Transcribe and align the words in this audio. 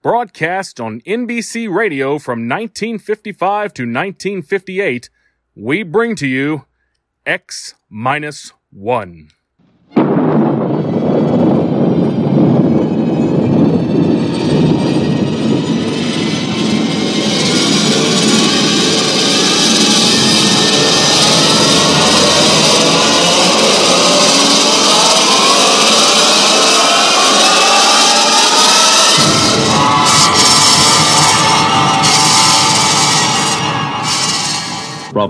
Broadcast 0.00 0.78
on 0.78 1.00
NBC 1.00 1.68
Radio 1.68 2.20
from 2.20 2.48
1955 2.48 3.74
to 3.74 3.82
1958, 3.82 5.10
we 5.56 5.82
bring 5.82 6.14
to 6.14 6.26
you 6.28 6.66
X 7.26 7.74
minus 7.90 8.52
1. 8.70 9.30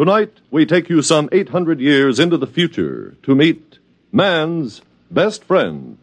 Tonight, 0.00 0.32
we 0.50 0.64
take 0.64 0.88
you 0.88 1.02
some 1.02 1.28
800 1.30 1.78
years 1.78 2.18
into 2.18 2.38
the 2.38 2.46
future 2.46 3.18
to 3.22 3.34
meet 3.34 3.78
man's 4.10 4.80
best 5.10 5.44
friend. 5.44 5.98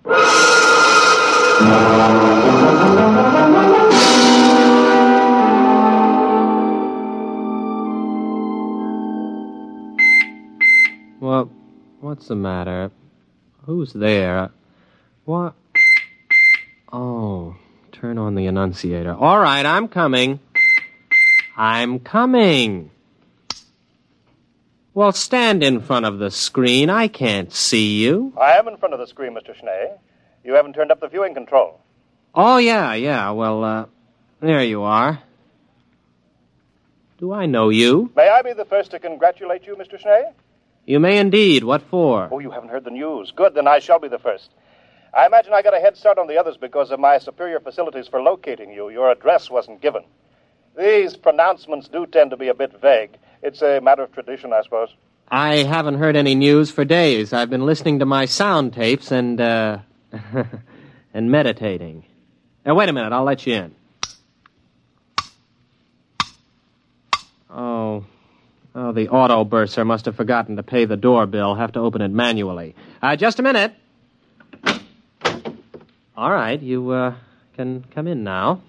Well, 11.19 11.49
what's 11.99 12.27
the 12.27 12.35
matter? 12.35 12.91
Who's 13.65 13.93
there? 13.93 14.51
What? 15.25 15.55
Oh, 16.93 17.55
turn 17.91 18.19
on 18.19 18.35
the 18.35 18.45
annunciator. 18.45 19.15
All 19.15 19.39
right, 19.39 19.65
I'm 19.65 19.87
coming. 19.87 20.39
I'm 21.57 21.97
coming. 21.97 22.91
Well, 24.97 25.11
stand 25.11 25.61
in 25.61 25.81
front 25.81 26.07
of 26.07 26.17
the 26.17 26.31
screen. 26.31 26.89
I 26.89 27.07
can't 27.07 27.53
see 27.53 28.03
you. 28.03 28.33
I 28.35 28.57
am 28.57 28.67
in 28.67 28.77
front 28.77 28.95
of 28.95 28.99
the 28.99 29.05
screen, 29.05 29.35
Mr. 29.35 29.55
Schnee. 29.55 29.91
You 30.43 30.55
haven't 30.55 30.73
turned 30.73 30.91
up 30.91 30.99
the 31.01 31.07
viewing 31.07 31.35
control. 31.35 31.79
Oh, 32.33 32.57
yeah, 32.57 32.95
yeah. 32.95 33.29
Well, 33.29 33.63
uh, 33.63 33.85
there 34.39 34.63
you 34.63 34.81
are. 34.81 35.21
Do 37.19 37.31
I 37.31 37.45
know 37.45 37.69
you? 37.69 38.11
May 38.15 38.27
I 38.27 38.41
be 38.41 38.53
the 38.53 38.65
first 38.65 38.89
to 38.89 38.97
congratulate 38.97 39.67
you, 39.67 39.75
Mr. 39.75 39.99
Schnee? 39.99 40.31
You 40.87 40.99
may 40.99 41.19
indeed. 41.19 41.63
What 41.63 41.83
for? 41.83 42.29
Oh, 42.31 42.39
you 42.39 42.49
haven't 42.49 42.69
heard 42.69 42.83
the 42.83 42.89
news. 42.89 43.31
Good, 43.35 43.53
then 43.53 43.67
I 43.67 43.77
shall 43.77 43.99
be 43.99 44.07
the 44.07 44.17
first. 44.17 44.49
I 45.13 45.27
imagine 45.27 45.53
I 45.53 45.61
got 45.61 45.77
a 45.77 45.79
head 45.79 45.95
start 45.95 46.17
on 46.17 46.25
the 46.25 46.39
others 46.39 46.57
because 46.57 46.89
of 46.89 46.99
my 46.99 47.19
superior 47.19 47.59
facilities 47.59 48.07
for 48.07 48.19
locating 48.19 48.71
you. 48.71 48.89
Your 48.89 49.11
address 49.11 49.51
wasn't 49.51 49.79
given. 49.79 50.05
These 50.75 51.17
pronouncements 51.17 51.87
do 51.87 52.07
tend 52.07 52.31
to 52.31 52.37
be 52.37 52.47
a 52.47 52.55
bit 52.55 52.73
vague. 52.81 53.15
It's 53.41 53.61
a 53.61 53.79
matter 53.81 54.03
of 54.03 54.11
tradition, 54.13 54.53
I 54.53 54.61
suppose. 54.63 54.89
I 55.29 55.57
haven't 55.57 55.95
heard 55.95 56.15
any 56.15 56.35
news 56.35 56.71
for 56.71 56.85
days. 56.85 57.33
I've 57.33 57.49
been 57.49 57.65
listening 57.65 57.99
to 57.99 58.05
my 58.05 58.25
sound 58.25 58.73
tapes 58.73 59.11
and, 59.11 59.39
uh, 59.41 59.79
and 61.13 61.31
meditating. 61.31 62.05
Now, 62.65 62.75
wait 62.75 62.89
a 62.89 62.93
minute. 62.93 63.13
I'll 63.13 63.23
let 63.23 63.45
you 63.45 63.53
in. 63.55 63.75
Oh. 67.49 68.05
Oh, 68.75 68.91
the 68.91 69.09
auto 69.09 69.43
bursar 69.43 69.83
must 69.85 70.05
have 70.05 70.15
forgotten 70.15 70.55
to 70.57 70.63
pay 70.63 70.85
the 70.85 70.97
doorbell. 70.97 71.55
Have 71.55 71.71
to 71.73 71.79
open 71.79 72.01
it 72.01 72.11
manually. 72.11 72.75
Uh, 73.01 73.15
just 73.15 73.39
a 73.39 73.43
minute. 73.43 73.73
All 76.15 76.31
right, 76.31 76.61
you, 76.61 76.89
uh, 76.91 77.15
can 77.57 77.83
come 77.93 78.07
in 78.07 78.23
now. 78.23 78.61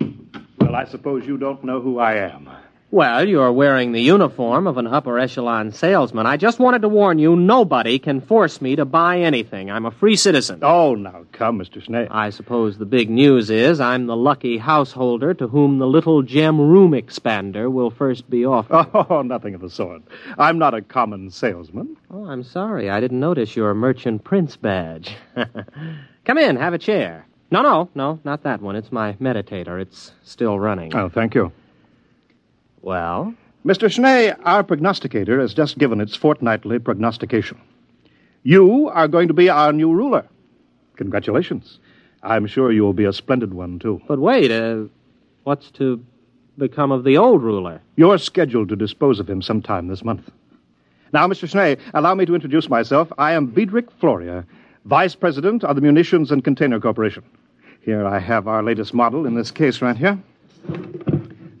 Well, 0.00 0.74
I 0.74 0.84
suppose 0.84 1.26
you 1.26 1.36
don't 1.36 1.62
know 1.64 1.80
who 1.80 1.98
I 1.98 2.14
am. 2.14 2.48
Well, 2.96 3.28
you're 3.28 3.52
wearing 3.52 3.92
the 3.92 4.00
uniform 4.00 4.66
of 4.66 4.78
an 4.78 4.86
upper 4.86 5.18
echelon 5.18 5.70
salesman. 5.70 6.24
I 6.24 6.38
just 6.38 6.58
wanted 6.58 6.80
to 6.80 6.88
warn 6.88 7.18
you 7.18 7.36
nobody 7.36 7.98
can 7.98 8.22
force 8.22 8.62
me 8.62 8.74
to 8.76 8.86
buy 8.86 9.20
anything. 9.20 9.70
I'm 9.70 9.84
a 9.84 9.90
free 9.90 10.16
citizen. 10.16 10.60
Oh, 10.62 10.94
now 10.94 11.26
come, 11.30 11.58
Mr. 11.58 11.82
Schnee. 11.82 12.06
I 12.10 12.30
suppose 12.30 12.78
the 12.78 12.86
big 12.86 13.10
news 13.10 13.50
is 13.50 13.80
I'm 13.80 14.06
the 14.06 14.16
lucky 14.16 14.56
householder 14.56 15.34
to 15.34 15.46
whom 15.46 15.78
the 15.78 15.86
little 15.86 16.22
gem 16.22 16.58
room 16.58 16.92
expander 16.92 17.70
will 17.70 17.90
first 17.90 18.30
be 18.30 18.46
offered. 18.46 18.86
Oh, 19.10 19.20
nothing 19.20 19.54
of 19.54 19.60
the 19.60 19.68
sort. 19.68 20.00
I'm 20.38 20.58
not 20.58 20.72
a 20.72 20.80
common 20.80 21.28
salesman. 21.30 21.98
Oh, 22.10 22.24
I'm 22.24 22.42
sorry. 22.42 22.88
I 22.88 22.98
didn't 22.98 23.20
notice 23.20 23.54
your 23.54 23.74
merchant 23.74 24.24
prince 24.24 24.56
badge. 24.56 25.14
come 26.24 26.38
in, 26.38 26.56
have 26.56 26.72
a 26.72 26.78
chair. 26.78 27.26
No, 27.50 27.60
no, 27.60 27.90
no, 27.94 28.20
not 28.24 28.44
that 28.44 28.62
one. 28.62 28.74
It's 28.74 28.90
my 28.90 29.12
meditator. 29.20 29.82
It's 29.82 30.12
still 30.22 30.58
running. 30.58 30.96
Oh, 30.96 31.10
thank 31.10 31.34
you. 31.34 31.52
Well? 32.86 33.34
Mr. 33.64 33.90
Schnee, 33.90 34.30
our 34.44 34.62
prognosticator 34.62 35.40
has 35.40 35.52
just 35.52 35.76
given 35.76 36.00
its 36.00 36.14
fortnightly 36.14 36.78
prognostication. 36.78 37.60
You 38.44 38.88
are 38.90 39.08
going 39.08 39.26
to 39.26 39.34
be 39.34 39.48
our 39.48 39.72
new 39.72 39.92
ruler. 39.92 40.24
Congratulations. 40.94 41.80
I'm 42.22 42.46
sure 42.46 42.70
you 42.70 42.84
will 42.84 42.92
be 42.92 43.04
a 43.04 43.12
splendid 43.12 43.52
one, 43.52 43.80
too. 43.80 44.00
But 44.06 44.20
wait, 44.20 44.52
uh, 44.52 44.84
what's 45.42 45.72
to 45.72 46.00
become 46.58 46.92
of 46.92 47.02
the 47.02 47.16
old 47.18 47.42
ruler? 47.42 47.80
You're 47.96 48.18
scheduled 48.18 48.68
to 48.68 48.76
dispose 48.76 49.18
of 49.18 49.28
him 49.28 49.42
sometime 49.42 49.88
this 49.88 50.04
month. 50.04 50.30
Now, 51.12 51.26
Mr. 51.26 51.48
Schnee, 51.48 51.82
allow 51.92 52.14
me 52.14 52.24
to 52.26 52.36
introduce 52.36 52.68
myself. 52.68 53.12
I 53.18 53.32
am 53.32 53.48
Biedrich 53.48 53.90
Floria, 54.00 54.44
Vice 54.84 55.16
President 55.16 55.64
of 55.64 55.74
the 55.74 55.82
Munitions 55.82 56.30
and 56.30 56.44
Container 56.44 56.78
Corporation. 56.78 57.24
Here 57.80 58.06
I 58.06 58.20
have 58.20 58.46
our 58.46 58.62
latest 58.62 58.94
model 58.94 59.26
in 59.26 59.34
this 59.34 59.50
case 59.50 59.82
right 59.82 59.96
here. 59.96 60.22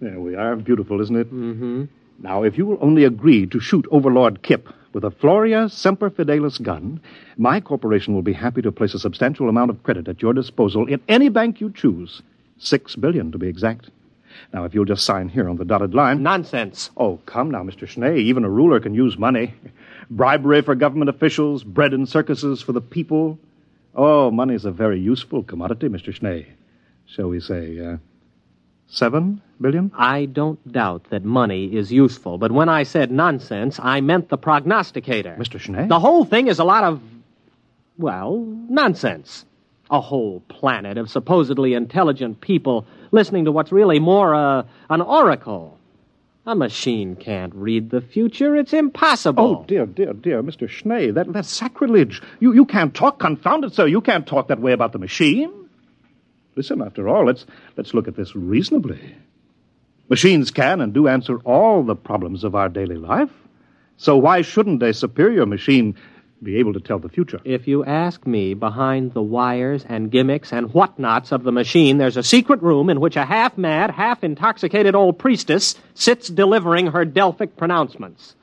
There 0.00 0.20
we 0.20 0.34
are. 0.34 0.56
Beautiful, 0.56 1.00
isn't 1.00 1.16
it? 1.16 1.32
Mm-hmm. 1.32 1.84
Now, 2.18 2.42
if 2.42 2.56
you 2.58 2.66
will 2.66 2.78
only 2.80 3.04
agree 3.04 3.46
to 3.46 3.60
shoot 3.60 3.86
Overlord 3.90 4.42
Kip 4.42 4.68
with 4.92 5.04
a 5.04 5.10
Floria 5.10 5.70
Semper 5.70 6.10
Fidelis 6.10 6.62
gun, 6.62 7.00
my 7.36 7.60
corporation 7.60 8.14
will 8.14 8.22
be 8.22 8.32
happy 8.32 8.62
to 8.62 8.72
place 8.72 8.94
a 8.94 8.98
substantial 8.98 9.48
amount 9.48 9.70
of 9.70 9.82
credit 9.82 10.08
at 10.08 10.22
your 10.22 10.32
disposal 10.32 10.86
in 10.86 11.00
any 11.08 11.28
bank 11.28 11.60
you 11.60 11.70
choose. 11.70 12.22
Six 12.58 12.96
billion, 12.96 13.32
to 13.32 13.38
be 13.38 13.48
exact. 13.48 13.90
Now, 14.52 14.64
if 14.64 14.74
you'll 14.74 14.84
just 14.84 15.04
sign 15.04 15.28
here 15.28 15.48
on 15.48 15.56
the 15.56 15.64
dotted 15.64 15.94
line. 15.94 16.22
Nonsense. 16.22 16.90
Oh, 16.96 17.18
come 17.26 17.50
now, 17.50 17.62
Mr. 17.62 17.86
Schnee. 17.86 18.20
Even 18.20 18.44
a 18.44 18.50
ruler 18.50 18.80
can 18.80 18.94
use 18.94 19.18
money. 19.18 19.54
Bribery 20.10 20.62
for 20.62 20.74
government 20.74 21.08
officials, 21.08 21.64
bread 21.64 21.92
and 21.92 22.08
circuses 22.08 22.62
for 22.62 22.72
the 22.72 22.80
people. 22.80 23.38
Oh, 23.94 24.30
money's 24.30 24.64
a 24.64 24.70
very 24.70 25.00
useful 25.00 25.42
commodity, 25.42 25.88
Mr. 25.88 26.14
Schnee. 26.14 26.46
Shall 27.06 27.28
we 27.28 27.40
say, 27.40 27.78
uh, 27.78 27.96
seven 28.88 29.42
billion? 29.60 29.90
I 29.96 30.26
don't 30.26 30.60
doubt 30.70 31.06
that 31.10 31.24
money 31.24 31.74
is 31.74 31.92
useful, 31.92 32.38
but 32.38 32.52
when 32.52 32.68
I 32.68 32.82
said 32.84 33.10
nonsense, 33.10 33.78
I 33.82 34.00
meant 34.00 34.28
the 34.28 34.38
prognosticator. 34.38 35.36
Mr. 35.38 35.58
Schnee? 35.58 35.86
The 35.86 36.00
whole 36.00 36.24
thing 36.24 36.48
is 36.48 36.58
a 36.58 36.64
lot 36.64 36.84
of, 36.84 37.00
well, 37.98 38.38
nonsense. 38.68 39.44
A 39.88 40.00
whole 40.00 40.40
planet 40.48 40.98
of 40.98 41.08
supposedly 41.08 41.74
intelligent 41.74 42.40
people 42.40 42.86
listening 43.12 43.44
to 43.44 43.52
what's 43.52 43.70
really 43.70 44.00
more 44.00 44.34
uh, 44.34 44.64
an 44.90 45.00
oracle. 45.00 45.78
A 46.44 46.54
machine 46.54 47.16
can't 47.16 47.54
read 47.54 47.90
the 47.90 48.00
future. 48.00 48.56
It's 48.56 48.72
impossible. 48.72 49.62
Oh, 49.62 49.64
dear, 49.66 49.86
dear, 49.86 50.12
dear, 50.12 50.42
Mr. 50.42 50.68
Schnee, 50.68 51.10
that, 51.10 51.32
that's 51.32 51.50
sacrilege. 51.50 52.22
You, 52.40 52.52
you 52.52 52.64
can't 52.64 52.94
talk, 52.94 53.18
confound 53.18 53.64
it, 53.64 53.74
sir. 53.74 53.86
You 53.86 54.00
can't 54.00 54.26
talk 54.26 54.48
that 54.48 54.60
way 54.60 54.72
about 54.72 54.92
the 54.92 54.98
machine. 54.98 55.52
Listen, 56.56 56.80
after 56.80 57.06
all, 57.06 57.26
let's, 57.26 57.44
let's 57.76 57.92
look 57.92 58.08
at 58.08 58.16
this 58.16 58.34
reasonably. 58.34 59.14
Machines 60.08 60.50
can 60.50 60.80
and 60.80 60.94
do 60.94 61.06
answer 61.06 61.38
all 61.40 61.82
the 61.82 61.94
problems 61.94 62.44
of 62.44 62.54
our 62.54 62.70
daily 62.70 62.96
life. 62.96 63.30
So 63.98 64.16
why 64.16 64.40
shouldn't 64.40 64.82
a 64.82 64.94
superior 64.94 65.44
machine 65.44 65.96
be 66.42 66.56
able 66.56 66.72
to 66.72 66.80
tell 66.80 66.98
the 66.98 67.10
future? 67.10 67.40
If 67.44 67.68
you 67.68 67.84
ask 67.84 68.26
me, 68.26 68.54
behind 68.54 69.12
the 69.12 69.22
wires 69.22 69.84
and 69.86 70.10
gimmicks 70.10 70.52
and 70.52 70.72
whatnots 70.72 71.30
of 71.30 71.44
the 71.44 71.52
machine, 71.52 71.98
there's 71.98 72.16
a 72.16 72.22
secret 72.22 72.62
room 72.62 72.88
in 72.88 73.00
which 73.00 73.16
a 73.16 73.24
half 73.26 73.58
mad, 73.58 73.90
half 73.90 74.24
intoxicated 74.24 74.94
old 74.94 75.18
priestess 75.18 75.74
sits 75.94 76.28
delivering 76.28 76.88
her 76.88 77.04
Delphic 77.04 77.56
pronouncements. 77.56 78.34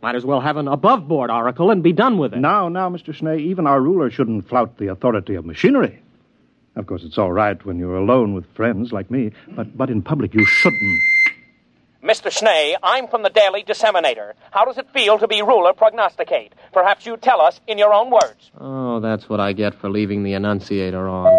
Might 0.00 0.14
as 0.14 0.24
well 0.24 0.40
have 0.40 0.58
an 0.58 0.68
above 0.68 1.08
board 1.08 1.30
oracle 1.30 1.72
and 1.72 1.82
be 1.82 1.92
done 1.92 2.18
with 2.18 2.34
it. 2.34 2.38
Now, 2.38 2.68
now, 2.68 2.88
Mr. 2.88 3.12
Schnee, 3.12 3.50
even 3.50 3.66
our 3.66 3.80
ruler 3.80 4.10
shouldn't 4.10 4.48
flout 4.48 4.78
the 4.78 4.88
authority 4.88 5.34
of 5.34 5.44
machinery. 5.44 6.02
Of 6.78 6.86
course, 6.86 7.02
it's 7.02 7.18
all 7.18 7.32
right 7.32 7.62
when 7.66 7.78
you're 7.78 7.96
alone 7.96 8.34
with 8.34 8.46
friends 8.54 8.92
like 8.92 9.10
me, 9.10 9.32
but, 9.56 9.76
but 9.76 9.90
in 9.90 10.00
public 10.00 10.32
you 10.32 10.46
shouldn't. 10.46 11.00
Mr. 12.04 12.30
Schnee, 12.30 12.76
I'm 12.80 13.08
from 13.08 13.24
the 13.24 13.30
Daily 13.30 13.64
Disseminator. 13.64 14.34
How 14.52 14.64
does 14.64 14.78
it 14.78 14.88
feel 14.92 15.18
to 15.18 15.26
be 15.26 15.42
ruler 15.42 15.72
prognosticate? 15.72 16.54
Perhaps 16.72 17.04
you 17.04 17.16
tell 17.16 17.40
us 17.40 17.60
in 17.66 17.76
your 17.76 17.92
own 17.92 18.10
words. 18.10 18.52
Oh, 18.60 19.00
that's 19.00 19.28
what 19.28 19.40
I 19.40 19.52
get 19.52 19.74
for 19.74 19.90
leaving 19.90 20.22
the 20.22 20.34
Annunciator 20.34 21.08
on. 21.08 21.32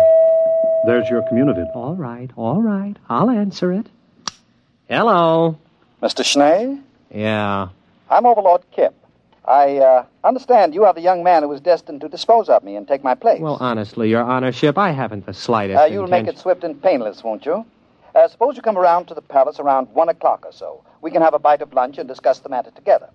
There's 0.86 1.10
your 1.10 1.26
community. 1.30 1.64
All 1.74 1.96
right, 1.96 2.30
all 2.36 2.62
right. 2.62 2.98
I'll 3.08 3.30
answer 3.30 3.72
it. 3.72 3.88
Hello. 4.90 5.58
Mr. 6.04 6.26
Schnee? 6.26 6.82
Yeah. 7.14 7.70
I'm 8.10 8.26
Overlord 8.26 8.64
Kip. 8.72 8.94
I 9.50 9.78
uh, 9.78 10.06
understand 10.24 10.76
you 10.76 10.86
are 10.86 10.94
the 10.94 11.02
young 11.02 11.24
man 11.24 11.42
who 11.42 11.50
was 11.50 11.60
destined 11.60 12.02
to 12.02 12.08
dispose 12.08 12.50
of 12.50 12.64
me 12.64 12.76
and 12.76 12.88
take 12.88 13.04
my 13.04 13.16
place. 13.16 13.42
Well, 13.42 13.58
honestly, 13.60 14.08
Your 14.08 14.22
Honorship, 14.22 14.78
I 14.78 14.92
haven't 14.92 15.26
the 15.26 15.34
slightest 15.34 15.82
uh, 15.82 15.86
you'll 15.86 16.08
make 16.08 16.28
it 16.28 16.38
swift 16.38 16.64
and 16.64 16.80
painless, 16.80 17.24
won't 17.24 17.48
you? 17.48 17.66
Uh, 18.14 18.28
suppose 18.28 18.56
you 18.56 18.62
come 18.62 18.78
around 18.78 19.08
to 19.08 19.16
the 19.16 19.24
palace 19.24 19.60
around 19.60 19.88
one 19.92 20.08
o'clock 20.08 20.46
or 20.46 20.52
so. 20.52 20.84
We 21.02 21.10
can 21.10 21.24
have 21.24 21.34
a 21.34 21.40
bite 21.40 21.64
of 21.64 21.74
lunch 21.74 21.98
and 21.98 22.08
discuss 22.08 22.40
the 22.40 22.50
matter 22.50 22.70
together. 22.70 23.10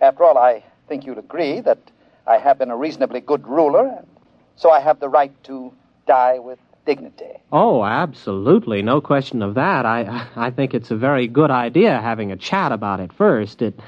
After 0.00 0.22
all, 0.22 0.38
I 0.38 0.62
think 0.88 1.04
you'll 1.04 1.18
agree 1.18 1.58
that 1.60 1.78
I 2.24 2.38
have 2.38 2.58
been 2.58 2.70
a 2.70 2.76
reasonably 2.76 3.20
good 3.20 3.46
ruler, 3.48 3.86
and 3.86 4.06
so 4.54 4.70
I 4.70 4.78
have 4.78 5.00
the 5.00 5.08
right 5.08 5.32
to 5.44 5.72
die 6.06 6.38
with 6.38 6.60
dignity. 6.86 7.32
Oh, 7.50 7.84
absolutely. 7.84 8.80
No 8.82 9.00
question 9.00 9.42
of 9.42 9.54
that. 9.54 9.86
I 9.86 10.26
I 10.36 10.50
think 10.50 10.72
it's 10.72 10.92
a 10.92 10.96
very 10.96 11.26
good 11.26 11.50
idea 11.50 12.00
having 12.00 12.30
a 12.30 12.36
chat 12.36 12.70
about 12.70 13.00
it 13.00 13.12
first. 13.12 13.60
It 13.60 13.78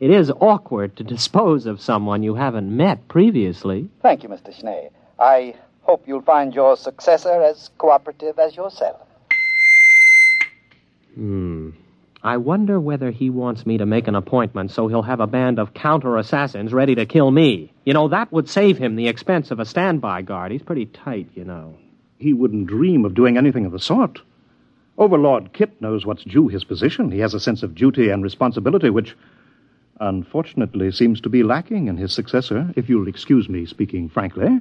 it 0.00 0.10
is 0.10 0.30
awkward 0.40 0.96
to 0.96 1.04
dispose 1.04 1.66
of 1.66 1.80
someone 1.80 2.22
you 2.22 2.34
haven't 2.34 2.74
met 2.74 3.08
previously. 3.08 3.88
Thank 4.02 4.22
you, 4.22 4.28
Mr. 4.28 4.54
Schnee. 4.58 4.88
I 5.18 5.54
hope 5.82 6.06
you'll 6.06 6.22
find 6.22 6.54
your 6.54 6.76
successor 6.76 7.42
as 7.42 7.70
cooperative 7.78 8.38
as 8.38 8.56
yourself. 8.56 9.00
Hmm. 11.14 11.70
I 12.22 12.38
wonder 12.38 12.80
whether 12.80 13.10
he 13.10 13.30
wants 13.30 13.64
me 13.64 13.78
to 13.78 13.86
make 13.86 14.08
an 14.08 14.16
appointment 14.16 14.72
so 14.72 14.88
he'll 14.88 15.02
have 15.02 15.20
a 15.20 15.28
band 15.28 15.58
of 15.58 15.74
counter 15.74 16.16
assassins 16.16 16.72
ready 16.72 16.94
to 16.96 17.06
kill 17.06 17.30
me. 17.30 17.72
You 17.84 17.94
know, 17.94 18.08
that 18.08 18.32
would 18.32 18.48
save 18.48 18.78
him 18.78 18.96
the 18.96 19.06
expense 19.06 19.50
of 19.50 19.60
a 19.60 19.64
standby 19.64 20.22
guard. 20.22 20.50
He's 20.50 20.62
pretty 20.62 20.86
tight, 20.86 21.28
you 21.34 21.44
know. 21.44 21.76
He 22.18 22.32
wouldn't 22.32 22.66
dream 22.66 23.04
of 23.04 23.14
doing 23.14 23.36
anything 23.38 23.64
of 23.64 23.72
the 23.72 23.78
sort. 23.78 24.20
Overlord 24.98 25.52
Kip 25.52 25.80
knows 25.80 26.04
what's 26.04 26.24
due 26.24 26.48
his 26.48 26.64
position. 26.64 27.12
He 27.12 27.20
has 27.20 27.34
a 27.34 27.40
sense 27.40 27.62
of 27.62 27.74
duty 27.74 28.08
and 28.08 28.22
responsibility, 28.22 28.90
which 28.90 29.14
unfortunately 30.00 30.90
seems 30.92 31.20
to 31.22 31.28
be 31.28 31.42
lacking 31.42 31.88
in 31.88 31.96
his 31.96 32.12
successor, 32.12 32.72
if 32.76 32.88
you'll 32.88 33.08
excuse 33.08 33.48
me 33.48 33.66
speaking 33.66 34.08
frankly. 34.08 34.60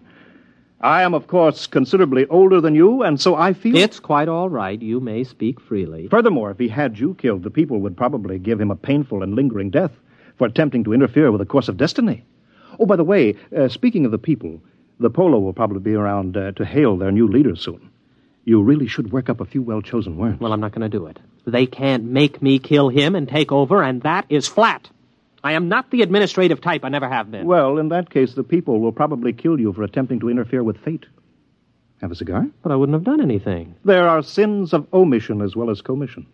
I 0.82 1.04
am, 1.04 1.14
of 1.14 1.28
course, 1.28 1.68
considerably 1.68 2.28
older 2.28 2.60
than 2.60 2.76
you, 2.76 3.02
and 3.02 3.20
so 3.20 3.36
I 3.36 3.54
feel. 3.54 3.76
It's 3.78 4.00
quite 4.00 4.28
all 4.28 4.50
right. 4.50 4.80
You 4.80 5.00
may 5.00 5.24
speak 5.24 5.60
freely. 5.62 6.08
Furthermore, 6.10 6.52
if 6.52 6.60
he 6.60 6.68
had 6.68 7.00
you 7.00 7.16
killed, 7.16 7.44
the 7.44 7.50
people 7.50 7.80
would 7.80 7.96
probably 7.96 8.38
give 8.38 8.60
him 8.60 8.72
a 8.72 8.76
painful 8.76 9.24
and 9.24 9.36
lingering 9.36 9.70
death 9.70 9.94
for 10.38 10.48
attempting 10.48 10.84
to 10.84 10.94
interfere 10.94 11.32
with 11.32 11.40
the 11.40 11.46
course 11.46 11.70
of 11.70 11.78
destiny. 11.78 12.26
Oh, 12.80 12.86
by 12.86 12.98
the 12.98 13.04
way, 13.04 13.36
uh, 13.56 13.70
speaking 13.70 14.06
of 14.06 14.12
the 14.12 14.18
people, 14.18 14.62
the 15.00 15.10
Polo 15.10 15.40
will 15.40 15.54
probably 15.54 15.80
be 15.80 15.94
around 15.94 16.36
uh, 16.36 16.52
to 16.54 16.66
hail 16.66 16.98
their 16.98 17.12
new 17.12 17.28
leader 17.28 17.56
soon. 17.56 17.90
You 18.44 18.62
really 18.62 18.88
should 18.88 19.12
work 19.12 19.30
up 19.30 19.40
a 19.40 19.46
few 19.46 19.62
well 19.62 19.82
chosen 19.82 20.18
words. 20.18 20.40
Well, 20.40 20.54
I'm 20.54 20.60
not 20.60 20.72
going 20.72 20.90
to 20.90 20.98
do 20.98 21.08
it. 21.08 21.20
They 21.48 21.66
can't 21.66 22.04
make 22.04 22.42
me 22.42 22.60
kill 22.60 22.90
him 22.90 23.16
and 23.16 23.28
take 23.28 23.52
over, 23.52 23.82
and 23.82 24.02
that 24.02 24.26
is 24.30 24.48
flat. 24.48 24.90
I 25.46 25.52
am 25.52 25.70
not 25.70 25.92
the 25.92 26.02
administrative 26.02 26.60
type. 26.60 26.84
I 26.84 26.90
never 26.90 27.08
have 27.08 27.30
been. 27.30 27.46
Well, 27.46 27.78
in 27.78 27.90
that 27.90 28.10
case, 28.10 28.34
the 28.34 28.44
people 28.44 28.80
will 28.80 28.92
probably 28.92 29.32
kill 29.32 29.60
you 29.60 29.74
for 29.74 29.84
attempting 29.84 30.20
to 30.22 30.30
interfere 30.30 30.64
with 30.64 30.76
fate. 30.80 31.06
Have 32.02 32.12
a 32.12 32.16
cigar? 32.16 32.48
But 32.64 32.72
I 32.72 32.76
wouldn't 32.76 32.96
have 32.96 33.04
done 33.04 33.22
anything. 33.22 33.76
There 33.86 34.08
are 34.08 34.24
sins 34.24 34.74
of 34.74 34.92
omission 34.92 35.44
as 35.44 35.56
well 35.56 35.70
as 35.70 35.84
commission. 35.84 36.26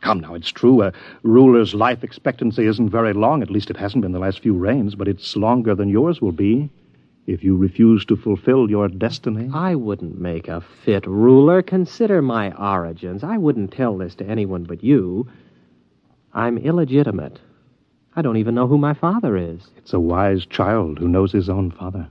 Come 0.00 0.20
now, 0.20 0.34
it's 0.34 0.52
true. 0.52 0.80
A 0.80 0.92
ruler's 1.24 1.74
life 1.74 2.04
expectancy 2.04 2.66
isn't 2.66 2.88
very 2.88 3.12
long. 3.14 3.42
At 3.42 3.50
least 3.50 3.68
it 3.68 3.76
hasn't 3.76 4.02
been 4.02 4.12
the 4.12 4.20
last 4.20 4.38
few 4.38 4.54
reigns, 4.54 4.94
but 4.94 5.08
it's 5.08 5.34
longer 5.34 5.74
than 5.74 5.88
yours 5.88 6.20
will 6.22 6.30
be 6.30 6.70
if 7.26 7.42
you 7.42 7.56
refuse 7.56 8.04
to 8.04 8.16
fulfill 8.16 8.70
your 8.70 8.86
destiny. 8.86 9.50
I 9.52 9.74
wouldn't 9.74 10.20
make 10.20 10.46
a 10.46 10.60
fit 10.84 11.04
ruler. 11.04 11.62
Consider 11.62 12.22
my 12.22 12.52
origins. 12.52 13.24
I 13.24 13.38
wouldn't 13.38 13.72
tell 13.72 13.98
this 13.98 14.14
to 14.14 14.24
anyone 14.24 14.62
but 14.62 14.84
you. 14.84 15.28
I'm 16.32 16.58
illegitimate. 16.58 17.40
I 18.16 18.22
don't 18.22 18.36
even 18.38 18.54
know 18.54 18.66
who 18.66 18.78
my 18.78 18.94
father 18.94 19.36
is. 19.36 19.62
It's 19.76 19.92
a 19.92 20.00
wise 20.00 20.44
child 20.46 20.98
who 20.98 21.08
knows 21.08 21.32
his 21.32 21.48
own 21.48 21.70
father. 21.70 22.08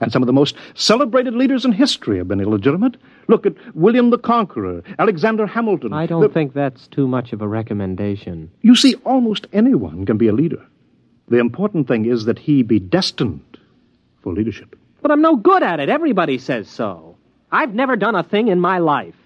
And 0.00 0.12
some 0.12 0.22
of 0.22 0.26
the 0.28 0.32
most 0.32 0.56
celebrated 0.74 1.34
leaders 1.34 1.64
in 1.64 1.72
history 1.72 2.18
have 2.18 2.28
been 2.28 2.40
illegitimate. 2.40 2.96
Look 3.28 3.44
at 3.46 3.54
William 3.74 4.10
the 4.10 4.18
Conqueror, 4.18 4.82
Alexander 4.98 5.46
Hamilton. 5.46 5.92
I 5.92 6.06
don't 6.06 6.20
The- 6.22 6.28
think 6.28 6.52
that's 6.54 6.86
too 6.86 7.08
much 7.08 7.32
of 7.32 7.42
a 7.42 7.48
recommendation. 7.48 8.50
You 8.62 8.74
see, 8.76 8.94
almost 9.04 9.48
anyone 9.52 10.06
can 10.06 10.16
be 10.16 10.28
a 10.28 10.32
leader. 10.32 10.62
The 11.28 11.38
important 11.38 11.88
thing 11.88 12.04
is 12.06 12.24
that 12.26 12.38
he 12.38 12.62
be 12.62 12.78
destined 12.78 13.58
for 14.22 14.32
leadership. 14.32 14.76
But 15.02 15.10
I'm 15.10 15.20
no 15.22 15.34
good 15.36 15.62
at 15.64 15.80
it. 15.80 15.88
Everybody 15.88 16.38
says 16.38 16.68
so. 16.68 17.16
I've 17.50 17.74
never 17.74 17.96
done 17.96 18.14
a 18.14 18.22
thing 18.22 18.48
in 18.48 18.60
my 18.60 18.78
life. 18.78 19.16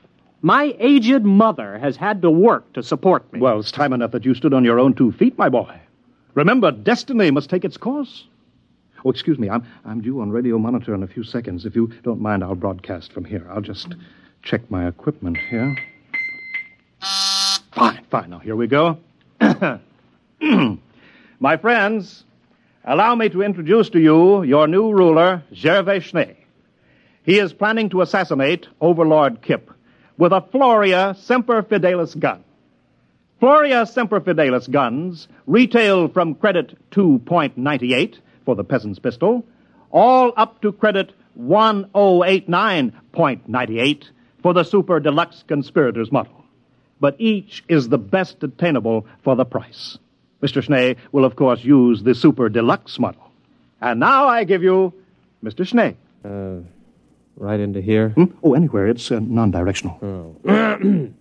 My 0.42 0.74
aged 0.78 1.22
mother 1.24 1.78
has 1.78 1.96
had 1.96 2.22
to 2.22 2.30
work 2.30 2.72
to 2.72 2.82
support 2.82 3.30
me. 3.32 3.40
Well, 3.40 3.60
it's 3.60 3.70
time 3.72 3.92
enough 3.92 4.12
that 4.12 4.24
you 4.24 4.34
stood 4.34 4.54
on 4.54 4.64
your 4.64 4.80
own 4.80 4.94
two 4.94 5.12
feet, 5.12 5.36
my 5.38 5.48
boy. 5.48 5.78
Remember, 6.36 6.70
destiny 6.70 7.30
must 7.30 7.48
take 7.48 7.64
its 7.64 7.78
course. 7.78 8.26
Oh, 9.04 9.10
excuse 9.10 9.38
me. 9.38 9.48
I'm, 9.48 9.66
I'm 9.86 10.02
due 10.02 10.20
on 10.20 10.30
radio 10.30 10.58
monitor 10.58 10.94
in 10.94 11.02
a 11.02 11.06
few 11.06 11.24
seconds. 11.24 11.64
If 11.64 11.74
you 11.74 11.90
don't 12.02 12.20
mind, 12.20 12.44
I'll 12.44 12.54
broadcast 12.54 13.12
from 13.12 13.24
here. 13.24 13.46
I'll 13.50 13.62
just 13.62 13.94
check 14.42 14.70
my 14.70 14.86
equipment 14.86 15.38
here. 15.38 15.74
Fine, 17.72 18.04
fine. 18.10 18.30
Now, 18.30 18.38
here 18.38 18.54
we 18.54 18.66
go. 18.66 18.98
my 21.40 21.56
friends, 21.56 22.24
allow 22.84 23.14
me 23.14 23.30
to 23.30 23.42
introduce 23.42 23.88
to 23.90 23.98
you 23.98 24.42
your 24.42 24.68
new 24.68 24.92
ruler, 24.92 25.42
Gervais 25.54 26.00
Schnee. 26.00 26.36
He 27.22 27.38
is 27.38 27.54
planning 27.54 27.88
to 27.90 28.02
assassinate 28.02 28.68
Overlord 28.82 29.40
Kip 29.40 29.70
with 30.18 30.32
a 30.32 30.42
Floria 30.42 31.16
Semper 31.16 31.62
Fidelis 31.62 32.14
gun. 32.18 32.44
Floria 33.40 33.86
Semper 33.86 34.20
Fidelis 34.20 34.68
guns 34.70 35.28
retail 35.46 36.08
from 36.08 36.34
credit 36.34 36.76
2.98 36.90 38.18
for 38.44 38.56
the 38.56 38.64
peasant's 38.64 38.98
pistol, 38.98 39.44
all 39.90 40.32
up 40.36 40.60
to 40.62 40.72
credit 40.72 41.12
1089.98 41.38 44.04
for 44.42 44.52
the 44.54 44.64
super 44.64 44.98
deluxe 45.00 45.44
conspirator's 45.46 46.10
model. 46.10 46.32
But 46.98 47.16
each 47.18 47.62
is 47.68 47.90
the 47.90 47.98
best 47.98 48.42
attainable 48.42 49.06
for 49.22 49.36
the 49.36 49.44
price. 49.44 49.98
Mr. 50.42 50.62
Schnee 50.62 50.96
will, 51.12 51.26
of 51.26 51.36
course, 51.36 51.62
use 51.62 52.02
the 52.02 52.14
super 52.14 52.48
deluxe 52.48 52.98
model. 52.98 53.30
And 53.82 54.00
now 54.00 54.28
I 54.28 54.44
give 54.44 54.62
you 54.62 54.94
Mr. 55.44 55.66
Schnee. 55.66 55.94
Uh, 56.24 56.60
right 57.36 57.60
into 57.60 57.82
here. 57.82 58.08
Hmm? 58.10 58.24
Oh, 58.42 58.54
anywhere. 58.54 58.86
It's 58.86 59.10
uh, 59.10 59.18
non 59.20 59.50
directional. 59.50 60.34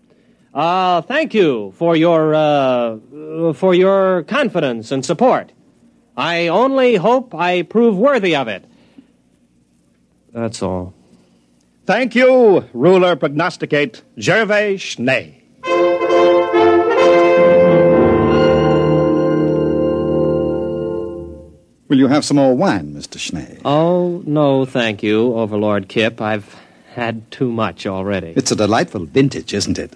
Uh, 0.56 1.02
thank 1.02 1.34
you 1.34 1.74
for 1.76 1.98
your, 1.98 2.34
uh, 2.34 3.52
for 3.54 3.74
your 3.76 4.24
confidence 4.24 4.90
and 4.90 5.06
support. 5.06 5.52
I 6.16 6.48
only 6.48 6.96
hope 6.96 7.36
I 7.36 7.64
prove 7.64 7.98
worthy 7.98 8.38
of 8.38 8.48
it. 8.48 8.64
That's 10.32 10.64
all. 10.64 10.94
Thank 11.86 12.16
you, 12.16 12.64
ruler 12.74 13.18
prognosticate 13.18 14.02
Gervais 14.18 14.78
Schnee. 14.78 15.42
Will 21.88 22.00
you 22.00 22.08
have 22.08 22.26
some 22.26 22.38
more 22.38 22.56
wine, 22.56 22.96
Mr. 22.96 23.20
Schnee? 23.20 23.60
Oh, 23.64 24.24
no, 24.26 24.66
thank 24.66 25.04
you, 25.04 25.36
Overlord 25.36 25.88
Kip. 25.88 26.20
I've 26.20 26.56
had 26.94 27.30
too 27.30 27.52
much 27.52 27.86
already. 27.86 28.34
It's 28.36 28.52
a 28.52 28.56
delightful 28.56 29.06
vintage, 29.06 29.54
isn't 29.54 29.78
it? 29.78 29.94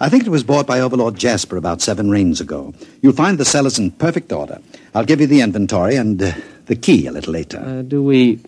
I 0.00 0.08
think 0.08 0.26
it 0.26 0.30
was 0.30 0.44
bought 0.44 0.66
by 0.66 0.80
Overlord 0.80 1.16
Jasper 1.16 1.56
about 1.56 1.80
seven 1.82 2.08
rains 2.08 2.40
ago. 2.40 2.72
You'll 3.02 3.12
find 3.14 3.36
the 3.36 3.44
cellars 3.44 3.78
in 3.80 3.90
perfect 3.90 4.32
order. 4.32 4.60
I'll 4.94 5.04
give 5.04 5.20
you 5.20 5.26
the 5.26 5.40
inventory 5.40 5.96
and 5.96 6.22
uh, 6.22 6.32
the 6.66 6.76
key 6.76 7.06
a 7.06 7.12
little 7.12 7.32
later. 7.32 7.58
Uh, 7.58 7.82
do 7.82 8.02
we. 8.02 8.40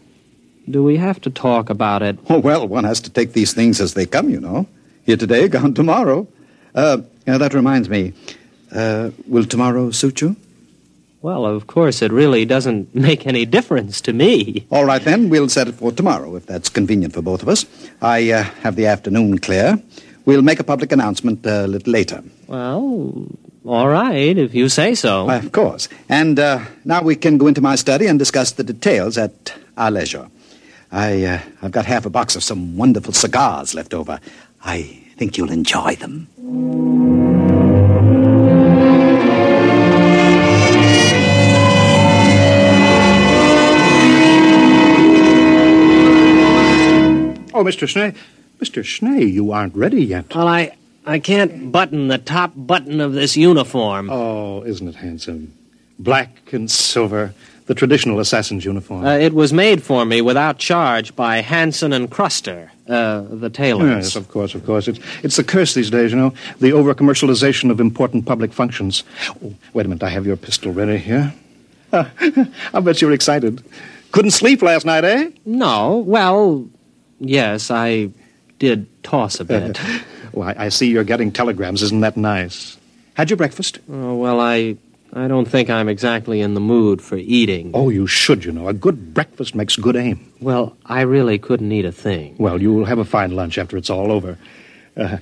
Do 0.68 0.84
we 0.84 0.98
have 0.98 1.20
to 1.22 1.30
talk 1.30 1.68
about 1.68 2.02
it? 2.02 2.18
Oh, 2.28 2.38
well, 2.48 2.68
one 2.68 2.84
has 2.84 3.00
to 3.00 3.10
take 3.10 3.32
these 3.32 3.52
things 3.52 3.80
as 3.80 3.94
they 3.94 4.06
come, 4.06 4.30
you 4.30 4.38
know. 4.38 4.68
Here 5.04 5.16
today, 5.16 5.48
gone 5.56 5.74
tomorrow. 5.74 6.28
Uh, 6.74 6.98
that 7.24 7.54
reminds 7.54 7.88
me. 7.88 8.12
Uh, 8.70 9.10
will 9.26 9.44
tomorrow 9.44 9.90
suit 9.90 10.20
you? 10.20 10.36
Well, 11.22 11.44
of 11.44 11.66
course, 11.66 12.00
it 12.02 12.12
really 12.12 12.44
doesn't 12.44 12.94
make 13.08 13.26
any 13.26 13.44
difference 13.44 14.00
to 14.02 14.12
me. 14.12 14.66
All 14.70 14.84
right, 14.84 15.02
then. 15.02 15.28
We'll 15.28 15.48
set 15.48 15.66
it 15.66 15.74
for 15.74 15.90
tomorrow, 15.90 16.36
if 16.36 16.46
that's 16.46 16.68
convenient 16.68 17.14
for 17.14 17.22
both 17.22 17.42
of 17.42 17.48
us. 17.48 17.66
I 18.00 18.30
uh, 18.30 18.44
have 18.62 18.76
the 18.76 18.86
afternoon 18.86 19.40
clear. 19.40 19.82
We'll 20.24 20.42
make 20.42 20.60
a 20.60 20.64
public 20.64 20.92
announcement 20.92 21.46
uh, 21.46 21.64
a 21.64 21.66
little 21.66 21.92
later. 21.92 22.22
Well, 22.46 23.26
all 23.64 23.88
right, 23.88 24.36
if 24.38 24.54
you 24.54 24.68
say 24.68 24.94
so. 24.94 25.24
Why, 25.24 25.36
of 25.36 25.52
course. 25.52 25.88
And 26.08 26.38
uh, 26.38 26.60
now 26.84 27.02
we 27.02 27.16
can 27.16 27.38
go 27.38 27.46
into 27.46 27.60
my 27.60 27.76
study 27.76 28.06
and 28.06 28.18
discuss 28.18 28.52
the 28.52 28.64
details 28.64 29.18
at 29.18 29.54
our 29.76 29.90
leisure. 29.90 30.28
I, 30.92 31.24
uh, 31.24 31.40
I've 31.62 31.70
got 31.70 31.86
half 31.86 32.06
a 32.06 32.10
box 32.10 32.36
of 32.36 32.42
some 32.42 32.76
wonderful 32.76 33.12
cigars 33.12 33.74
left 33.74 33.94
over. 33.94 34.20
I 34.64 34.82
think 35.16 35.36
you'll 35.36 35.52
enjoy 35.52 35.96
them. 35.96 36.28
Oh, 47.52 47.64
Mr. 47.64 47.86
Schnee. 47.86 48.14
Mr. 48.60 48.84
Schnee, 48.84 49.24
you 49.24 49.52
aren't 49.52 49.74
ready 49.74 50.04
yet. 50.04 50.34
Well, 50.34 50.48
I. 50.48 50.76
I 51.06 51.18
can't 51.18 51.72
button 51.72 52.08
the 52.08 52.18
top 52.18 52.52
button 52.54 53.00
of 53.00 53.14
this 53.14 53.34
uniform. 53.34 54.10
Oh, 54.10 54.62
isn't 54.64 54.86
it 54.86 54.96
handsome? 54.96 55.54
Black 55.98 56.52
and 56.52 56.70
silver, 56.70 57.32
the 57.66 57.74
traditional 57.74 58.20
assassin's 58.20 58.66
uniform. 58.66 59.06
Uh, 59.06 59.16
it 59.16 59.32
was 59.32 59.50
made 59.50 59.82
for 59.82 60.04
me 60.04 60.20
without 60.20 60.58
charge 60.58 61.16
by 61.16 61.38
Hanson 61.38 61.94
and 61.94 62.10
Cruster, 62.10 62.70
uh, 62.86 63.22
the 63.22 63.48
tailors. 63.48 64.04
Yes, 64.04 64.16
of 64.16 64.28
course, 64.28 64.54
of 64.54 64.66
course. 64.66 64.88
It's, 64.88 65.00
it's 65.22 65.36
the 65.36 65.42
curse 65.42 65.72
these 65.72 65.88
days, 65.90 66.12
you 66.12 66.18
know, 66.18 66.34
the 66.60 66.72
over 66.72 66.94
commercialization 66.94 67.70
of 67.70 67.80
important 67.80 68.26
public 68.26 68.52
functions. 68.52 69.02
Oh, 69.42 69.54
wait 69.72 69.86
a 69.86 69.88
minute, 69.88 70.02
I 70.02 70.10
have 70.10 70.26
your 70.26 70.36
pistol 70.36 70.70
ready 70.70 70.98
here. 70.98 71.32
I 71.92 72.80
bet 72.82 73.00
you're 73.00 73.12
excited. 73.12 73.64
Couldn't 74.12 74.32
sleep 74.32 74.60
last 74.60 74.84
night, 74.84 75.04
eh? 75.04 75.30
No, 75.46 75.96
well, 75.96 76.68
yes, 77.20 77.70
I 77.70 78.10
did 78.60 79.02
toss 79.02 79.40
a 79.40 79.44
bit. 79.44 79.80
well, 80.32 80.48
I, 80.48 80.66
I 80.66 80.68
see 80.68 80.86
you're 80.88 81.02
getting 81.02 81.32
telegrams. 81.32 81.82
Isn't 81.82 82.00
that 82.00 82.16
nice? 82.16 82.78
Had 83.14 83.30
your 83.30 83.36
breakfast? 83.36 83.80
Oh, 83.90 84.14
well, 84.14 84.38
I 84.38 84.76
I 85.12 85.26
don't 85.26 85.46
think 85.46 85.68
I'm 85.68 85.88
exactly 85.88 86.40
in 86.40 86.54
the 86.54 86.60
mood 86.60 87.02
for 87.02 87.16
eating. 87.16 87.72
Oh, 87.74 87.88
you 87.88 88.06
should, 88.06 88.44
you 88.44 88.52
know. 88.52 88.68
A 88.68 88.72
good 88.72 89.12
breakfast 89.12 89.56
makes 89.56 89.74
good 89.74 89.96
aim. 89.96 90.32
Well, 90.40 90.76
I 90.86 91.00
really 91.00 91.38
couldn't 91.38 91.72
eat 91.72 91.84
a 91.84 91.90
thing. 91.90 92.36
Well, 92.38 92.62
you'll 92.62 92.84
have 92.84 92.98
a 92.98 93.04
fine 93.04 93.32
lunch 93.32 93.58
after 93.58 93.76
it's 93.76 93.90
all 93.90 94.12
over. 94.12 94.38
Uh, 94.96 95.18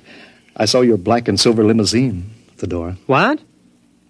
I 0.54 0.66
saw 0.66 0.82
your 0.82 0.98
black 0.98 1.26
and 1.28 1.40
silver 1.40 1.64
limousine 1.64 2.30
at 2.52 2.58
the 2.58 2.66
door. 2.66 2.98
What? 3.06 3.40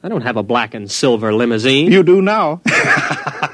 I 0.02 0.08
don't 0.08 0.22
have 0.22 0.36
a 0.36 0.42
black 0.42 0.74
and 0.74 0.90
silver 0.90 1.32
limousine. 1.32 1.92
You 1.92 2.02
do 2.02 2.22
now. 2.22 2.60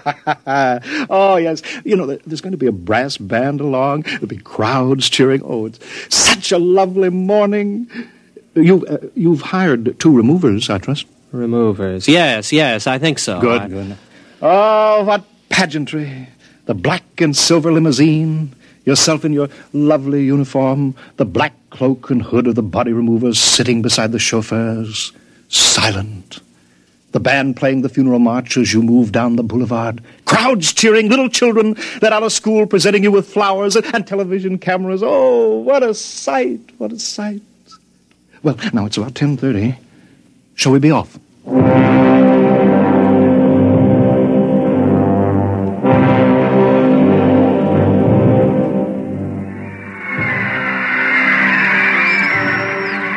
oh, 1.10 1.36
yes. 1.36 1.62
You 1.84 1.96
know, 1.96 2.06
there's 2.06 2.40
going 2.40 2.52
to 2.52 2.58
be 2.58 2.66
a 2.66 2.72
brass 2.72 3.16
band 3.16 3.60
along. 3.60 4.02
There'll 4.02 4.26
be 4.26 4.38
crowds 4.38 5.08
cheering. 5.08 5.42
Oh, 5.44 5.66
it's 5.66 5.80
such 6.14 6.52
a 6.52 6.58
lovely 6.58 7.10
morning. 7.10 7.90
You, 8.54 8.86
uh, 8.86 8.98
you've 9.14 9.40
hired 9.42 9.98
two 9.98 10.14
removers, 10.14 10.70
I 10.70 10.78
trust. 10.78 11.06
Removers. 11.32 12.06
Yes, 12.06 12.52
yes, 12.52 12.86
I 12.86 12.98
think 12.98 13.18
so. 13.18 13.40
Good, 13.40 13.62
I... 13.62 13.68
good. 13.68 13.96
Oh, 14.40 15.04
what 15.04 15.24
pageantry. 15.48 16.28
The 16.66 16.74
black 16.74 17.02
and 17.20 17.36
silver 17.36 17.72
limousine, 17.72 18.54
yourself 18.84 19.24
in 19.24 19.32
your 19.32 19.48
lovely 19.72 20.24
uniform, 20.24 20.94
the 21.16 21.24
black 21.24 21.54
cloak 21.70 22.10
and 22.10 22.22
hood 22.22 22.46
of 22.46 22.54
the 22.54 22.62
body 22.62 22.92
removers 22.92 23.38
sitting 23.38 23.82
beside 23.82 24.12
the 24.12 24.18
chauffeurs, 24.18 25.12
silent. 25.48 26.40
The 27.14 27.20
band 27.20 27.56
playing 27.56 27.82
the 27.82 27.88
funeral 27.88 28.18
march 28.18 28.56
as 28.56 28.72
you 28.74 28.82
move 28.82 29.12
down 29.12 29.36
the 29.36 29.44
boulevard. 29.44 30.02
Crowds 30.24 30.72
cheering, 30.72 31.08
little 31.08 31.28
children 31.28 31.76
that 32.00 32.12
out 32.12 32.24
of 32.24 32.32
school 32.32 32.66
presenting 32.66 33.04
you 33.04 33.12
with 33.12 33.28
flowers 33.28 33.76
and, 33.76 34.04
television 34.04 34.58
cameras. 34.58 35.00
Oh, 35.00 35.58
what 35.58 35.84
a 35.84 35.94
sight, 35.94 36.72
what 36.78 36.90
a 36.90 36.98
sight. 36.98 37.40
Well, 38.42 38.58
now 38.72 38.86
it's 38.86 38.96
about 38.96 39.14
10.30. 39.14 39.76
Shall 40.56 40.72
we 40.72 40.80
be 40.80 40.90
off? 40.90 41.16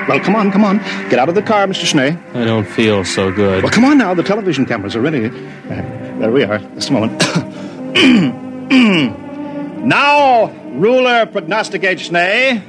Well, 0.07 0.19
come 0.21 0.35
on, 0.35 0.51
come 0.51 0.63
on. 0.63 0.77
Get 1.09 1.19
out 1.19 1.27
of 1.27 1.35
the 1.35 1.41
car, 1.41 1.67
Mr. 1.67 1.85
Schnee. 1.85 2.17
I 2.33 2.45
don't 2.45 2.65
feel 2.65 3.03
so 3.03 3.31
good. 3.31 3.63
Well, 3.63 3.71
come 3.71 3.83
on 3.83 3.97
now. 3.97 4.13
The 4.13 4.23
television 4.23 4.65
cameras 4.65 4.95
are 4.95 5.01
ready. 5.01 5.25
Uh, 5.27 6.19
there 6.19 6.31
we 6.31 6.43
are. 6.43 6.59
Just 6.75 6.89
a 6.89 6.93
moment. 6.93 7.21
now, 9.85 10.47
ruler 10.75 11.25
prognosticate 11.25 11.99
Schnee, 11.99 12.63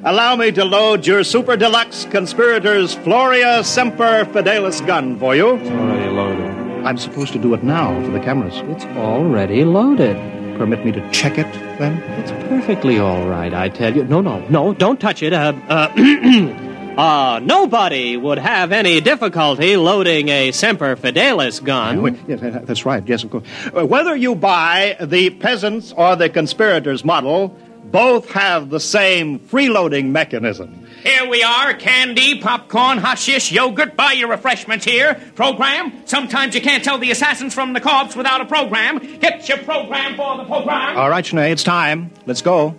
allow 0.04 0.34
me 0.36 0.50
to 0.52 0.64
load 0.64 1.06
your 1.06 1.24
super 1.24 1.56
deluxe 1.56 2.06
conspirators 2.06 2.96
Floria 2.96 3.62
Semper 3.64 4.24
Fidelis 4.32 4.80
gun 4.86 5.18
for 5.18 5.36
you. 5.36 5.56
It's 5.56 5.70
already 5.70 6.10
loaded. 6.10 6.86
I'm 6.86 6.96
supposed 6.96 7.32
to 7.34 7.38
do 7.38 7.52
it 7.54 7.62
now 7.62 8.00
for 8.02 8.10
the 8.10 8.20
cameras. 8.20 8.54
It's 8.74 8.84
already 8.96 9.64
loaded. 9.64 10.16
Permit 10.62 10.84
me 10.84 10.92
to 10.92 11.10
check 11.10 11.38
it, 11.38 11.52
then? 11.80 12.00
It's 12.20 12.30
perfectly 12.48 12.96
all 13.00 13.26
right, 13.26 13.52
I 13.52 13.68
tell 13.68 13.96
you. 13.96 14.04
No, 14.04 14.20
no, 14.20 14.46
no, 14.48 14.72
don't 14.72 15.00
touch 15.00 15.20
it. 15.20 15.32
Uh, 15.32 15.54
uh, 15.68 15.92
uh, 16.96 17.40
nobody 17.42 18.16
would 18.16 18.38
have 18.38 18.70
any 18.70 19.00
difficulty 19.00 19.76
loading 19.76 20.28
a 20.28 20.52
Semper 20.52 20.94
Fidelis 20.94 21.58
gun. 21.64 22.00
Wait, 22.00 22.14
yes, 22.28 22.38
that's 22.64 22.86
right. 22.86 23.02
Yes, 23.08 23.24
of 23.24 23.32
course. 23.32 23.44
Uh, 23.76 23.84
Whether 23.84 24.14
you 24.14 24.36
buy 24.36 24.96
the 25.00 25.30
peasants 25.30 25.90
or 25.96 26.14
the 26.14 26.28
conspirators 26.28 27.04
model, 27.04 27.48
both 27.86 28.30
have 28.30 28.70
the 28.70 28.78
same 28.78 29.40
freeloading 29.40 30.10
mechanism. 30.10 30.81
Here 31.02 31.28
we 31.28 31.42
are 31.42 31.74
candy, 31.74 32.40
popcorn, 32.40 32.98
hot 32.98 33.18
shish, 33.18 33.50
yogurt. 33.50 33.96
Buy 33.96 34.12
your 34.12 34.28
refreshments 34.28 34.84
here. 34.84 35.14
Program. 35.34 35.92
Sometimes 36.04 36.54
you 36.54 36.60
can't 36.60 36.84
tell 36.84 36.98
the 36.98 37.10
assassins 37.10 37.54
from 37.54 37.72
the 37.72 37.80
corpse 37.80 38.14
without 38.14 38.40
a 38.40 38.44
program. 38.44 38.98
Get 39.18 39.48
your 39.48 39.58
program 39.58 40.14
for 40.16 40.36
the 40.36 40.44
program. 40.44 40.96
All 40.96 41.10
right, 41.10 41.24
Sinead, 41.24 41.50
it's 41.50 41.64
time. 41.64 42.10
Let's 42.24 42.42
go. 42.42 42.76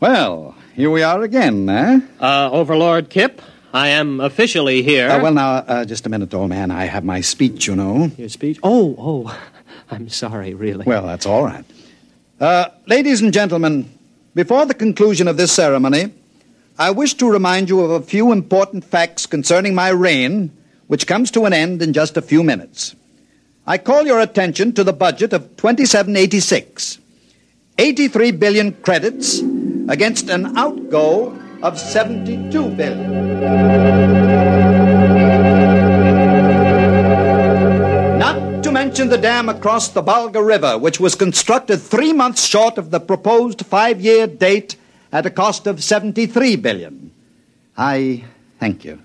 Well, 0.00 0.54
here 0.76 0.90
we 0.90 1.02
are 1.02 1.22
again, 1.22 1.68
eh? 1.68 2.00
Uh, 2.20 2.50
Overlord 2.52 3.10
Kip, 3.10 3.42
I 3.72 3.88
am 3.88 4.20
officially 4.20 4.82
here. 4.82 5.10
Uh, 5.10 5.22
well, 5.22 5.34
now, 5.34 5.50
uh, 5.56 5.84
just 5.84 6.06
a 6.06 6.08
minute, 6.08 6.32
old 6.32 6.48
man. 6.48 6.70
I 6.70 6.84
have 6.86 7.04
my 7.04 7.20
speech, 7.20 7.66
you 7.66 7.76
know. 7.76 8.10
Your 8.16 8.28
speech? 8.28 8.58
Oh, 8.62 8.94
oh, 8.98 9.38
I'm 9.90 10.08
sorry, 10.08 10.54
really. 10.54 10.84
Well, 10.86 11.06
that's 11.06 11.26
all 11.26 11.44
right. 11.44 11.64
Uh, 12.40 12.68
ladies 12.86 13.20
and 13.20 13.32
gentlemen, 13.32 13.90
before 14.34 14.64
the 14.64 14.74
conclusion 14.74 15.28
of 15.28 15.36
this 15.36 15.52
ceremony, 15.52 16.12
I 16.78 16.90
wish 16.92 17.14
to 17.14 17.30
remind 17.30 17.68
you 17.68 17.80
of 17.80 17.90
a 17.90 18.00
few 18.00 18.32
important 18.32 18.84
facts 18.84 19.26
concerning 19.26 19.74
my 19.74 19.88
reign, 19.88 20.56
which 20.86 21.06
comes 21.06 21.30
to 21.32 21.44
an 21.44 21.52
end 21.52 21.82
in 21.82 21.92
just 21.92 22.16
a 22.16 22.22
few 22.22 22.42
minutes. 22.42 22.94
I 23.66 23.76
call 23.76 24.06
your 24.06 24.20
attention 24.20 24.72
to 24.74 24.84
the 24.84 24.94
budget 24.94 25.34
of 25.34 25.56
2786. 25.56 26.98
83 27.76 28.30
billion 28.32 28.72
credits 28.72 29.40
against 29.88 30.30
an 30.30 30.56
outgo 30.56 31.38
of 31.62 31.78
72 31.78 32.70
billion. 32.70 33.38
Not 38.18 38.62
to 38.62 38.70
mention 38.70 39.08
the 39.08 39.18
dam 39.18 39.48
across 39.48 39.88
the 39.88 40.02
Balga 40.02 40.44
River, 40.44 40.78
which 40.78 41.00
was 41.00 41.14
constructed 41.14 41.78
three 41.78 42.12
months 42.12 42.44
short 42.46 42.78
of 42.78 42.90
the 42.90 43.00
proposed 43.00 43.66
five 43.66 44.00
year 44.00 44.26
date 44.26 44.76
at 45.10 45.26
a 45.26 45.30
cost 45.30 45.66
of 45.66 45.82
73 45.82 46.56
billion. 46.56 47.10
I 47.76 48.24
thank 48.60 48.84
you. 48.84 49.00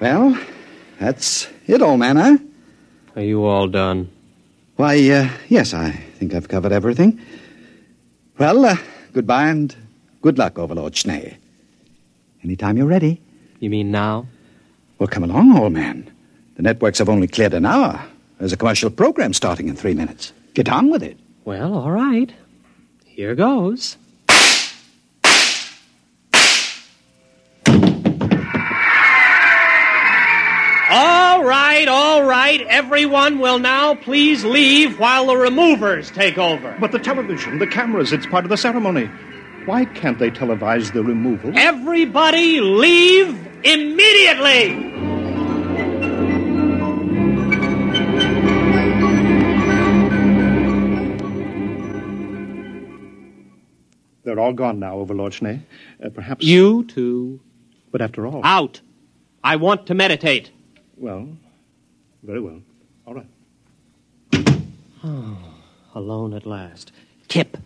Well, 0.00 0.38
that's 1.00 1.48
it, 1.66 1.82
old 1.82 1.98
man, 1.98 2.16
huh? 2.16 2.38
Are 3.16 3.22
you 3.22 3.44
all 3.44 3.66
done? 3.66 4.10
Why, 4.76 4.94
uh, 5.10 5.28
yes, 5.48 5.74
I 5.74 6.04
think 6.18 6.34
I've 6.34 6.48
covered 6.48 6.72
everything. 6.72 7.20
Well, 8.38 8.64
uh, 8.64 8.76
goodbye 9.12 9.48
and 9.48 9.74
good 10.20 10.36
luck, 10.36 10.58
Overlord 10.58 10.96
Schnee. 10.96 11.36
Anytime 12.42 12.76
you're 12.76 12.86
ready. 12.86 13.20
You 13.60 13.70
mean 13.70 13.90
now? 13.90 14.26
Well, 14.98 15.08
come 15.08 15.24
along, 15.24 15.56
old 15.56 15.72
man. 15.72 16.10
The 16.56 16.62
networks 16.62 16.98
have 16.98 17.08
only 17.08 17.28
cleared 17.28 17.54
an 17.54 17.64
hour. 17.66 18.02
There's 18.38 18.52
a 18.52 18.56
commercial 18.56 18.90
program 18.90 19.32
starting 19.32 19.68
in 19.68 19.76
three 19.76 19.94
minutes. 19.94 20.32
Get 20.54 20.68
on 20.68 20.90
with 20.90 21.02
it. 21.02 21.16
Well, 21.44 21.74
all 21.74 21.92
right. 21.92 22.32
Here 23.04 23.34
goes. 23.34 23.96
All 30.90 31.44
right, 31.44 31.86
all 31.86 32.22
right. 32.24 32.62
Everyone 32.62 33.38
will 33.40 33.58
now 33.58 33.94
please 33.94 34.42
leave 34.42 34.98
while 34.98 35.26
the 35.26 35.36
removers 35.36 36.10
take 36.10 36.38
over. 36.38 36.74
But 36.80 36.92
the 36.92 36.98
television, 36.98 37.58
the 37.58 37.66
cameras, 37.66 38.10
it's 38.12 38.24
part 38.26 38.44
of 38.44 38.48
the 38.48 38.56
ceremony. 38.56 39.10
Why 39.66 39.84
can't 39.84 40.18
they 40.18 40.30
televise 40.30 40.94
the 40.94 41.02
removal? 41.02 41.52
Everybody 41.58 42.60
leave 42.62 43.28
immediately! 43.64 44.88
They're 54.24 54.40
all 54.40 54.54
gone 54.54 54.78
now, 54.78 54.96
Overlord 54.96 55.34
Schnee. 55.34 55.60
Uh, 56.02 56.08
perhaps. 56.08 56.46
You 56.46 56.84
too. 56.84 57.40
But 57.90 58.00
after 58.00 58.26
all. 58.26 58.40
Out. 58.44 58.80
I 59.44 59.56
want 59.56 59.86
to 59.86 59.94
meditate. 59.94 60.50
Well, 60.98 61.28
very 62.22 62.40
well. 62.40 62.60
All 63.06 63.14
right. 63.14 63.26
Oh, 65.04 65.38
alone 65.94 66.34
at 66.34 66.44
last. 66.44 66.92
Kip. 67.28 67.56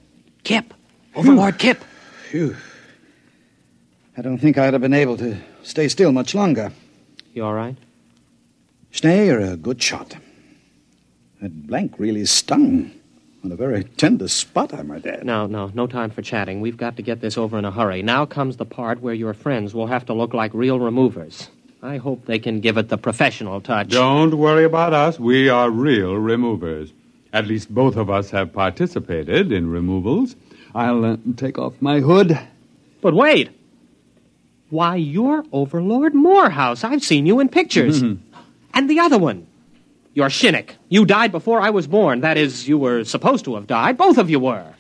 Kip. 0.44 0.74
Overlord 1.14 1.58
Kip. 1.58 1.82
Phew. 2.30 2.56
I 4.16 4.22
don't 4.22 4.38
think 4.38 4.58
I'd 4.58 4.74
have 4.74 4.82
been 4.82 4.92
able 4.92 5.16
to 5.16 5.36
stay 5.62 5.88
still 5.88 6.12
much 6.12 6.34
longer. 6.34 6.72
You 7.32 7.44
all 7.44 7.54
right? 7.54 7.76
Schnee, 8.90 9.26
you're 9.26 9.40
a 9.40 9.56
good 9.56 9.82
shot. 9.82 10.16
That 11.40 11.66
blank 11.66 11.94
really 11.98 12.26
stung. 12.26 12.90
On 13.44 13.50
a 13.50 13.56
very 13.56 13.82
tender 13.82 14.28
spot, 14.28 14.72
I 14.72 14.82
might 14.82 15.04
add. 15.04 15.24
No, 15.24 15.46
no, 15.46 15.70
no 15.74 15.88
time 15.88 16.10
for 16.10 16.22
chatting. 16.22 16.60
We've 16.60 16.76
got 16.76 16.94
to 16.96 17.02
get 17.02 17.20
this 17.20 17.36
over 17.36 17.58
in 17.58 17.64
a 17.64 17.72
hurry. 17.72 18.02
Now 18.02 18.24
comes 18.24 18.56
the 18.56 18.64
part 18.66 19.00
where 19.00 19.14
your 19.14 19.34
friends 19.34 19.74
will 19.74 19.88
have 19.88 20.06
to 20.06 20.14
look 20.14 20.32
like 20.32 20.52
real 20.54 20.78
removers. 20.78 21.48
I 21.84 21.96
hope 21.96 22.26
they 22.26 22.38
can 22.38 22.60
give 22.60 22.78
it 22.78 22.88
the 22.88 22.96
professional 22.96 23.60
touch. 23.60 23.88
Don't 23.88 24.38
worry 24.38 24.64
about 24.64 24.92
us. 24.94 25.18
We 25.18 25.48
are 25.48 25.68
real 25.68 26.14
removers. 26.14 26.92
At 27.32 27.48
least 27.48 27.74
both 27.74 27.96
of 27.96 28.08
us 28.08 28.30
have 28.30 28.52
participated 28.52 29.50
in 29.50 29.68
removals. 29.68 30.36
I'll 30.74 31.04
uh, 31.04 31.16
take 31.36 31.58
off 31.58 31.74
my 31.80 31.98
hood. 31.98 32.38
But 33.00 33.14
wait. 33.14 33.50
Why, 34.70 34.94
you're 34.94 35.44
Overlord 35.52 36.14
Morehouse. 36.14 36.84
I've 36.84 37.02
seen 37.02 37.26
you 37.26 37.40
in 37.40 37.48
pictures. 37.48 38.02
Mm-hmm. 38.02 38.22
and 38.74 38.88
the 38.88 39.00
other 39.00 39.18
one. 39.18 39.46
You're 40.14 40.28
Shinnick. 40.28 40.72
You 40.88 41.04
died 41.04 41.32
before 41.32 41.60
I 41.60 41.70
was 41.70 41.86
born. 41.88 42.20
That 42.20 42.36
is, 42.36 42.68
you 42.68 42.78
were 42.78 43.02
supposed 43.02 43.44
to 43.46 43.56
have 43.56 43.66
died. 43.66 43.96
Both 43.96 44.18
of 44.18 44.30
you 44.30 44.38
were. 44.38 44.72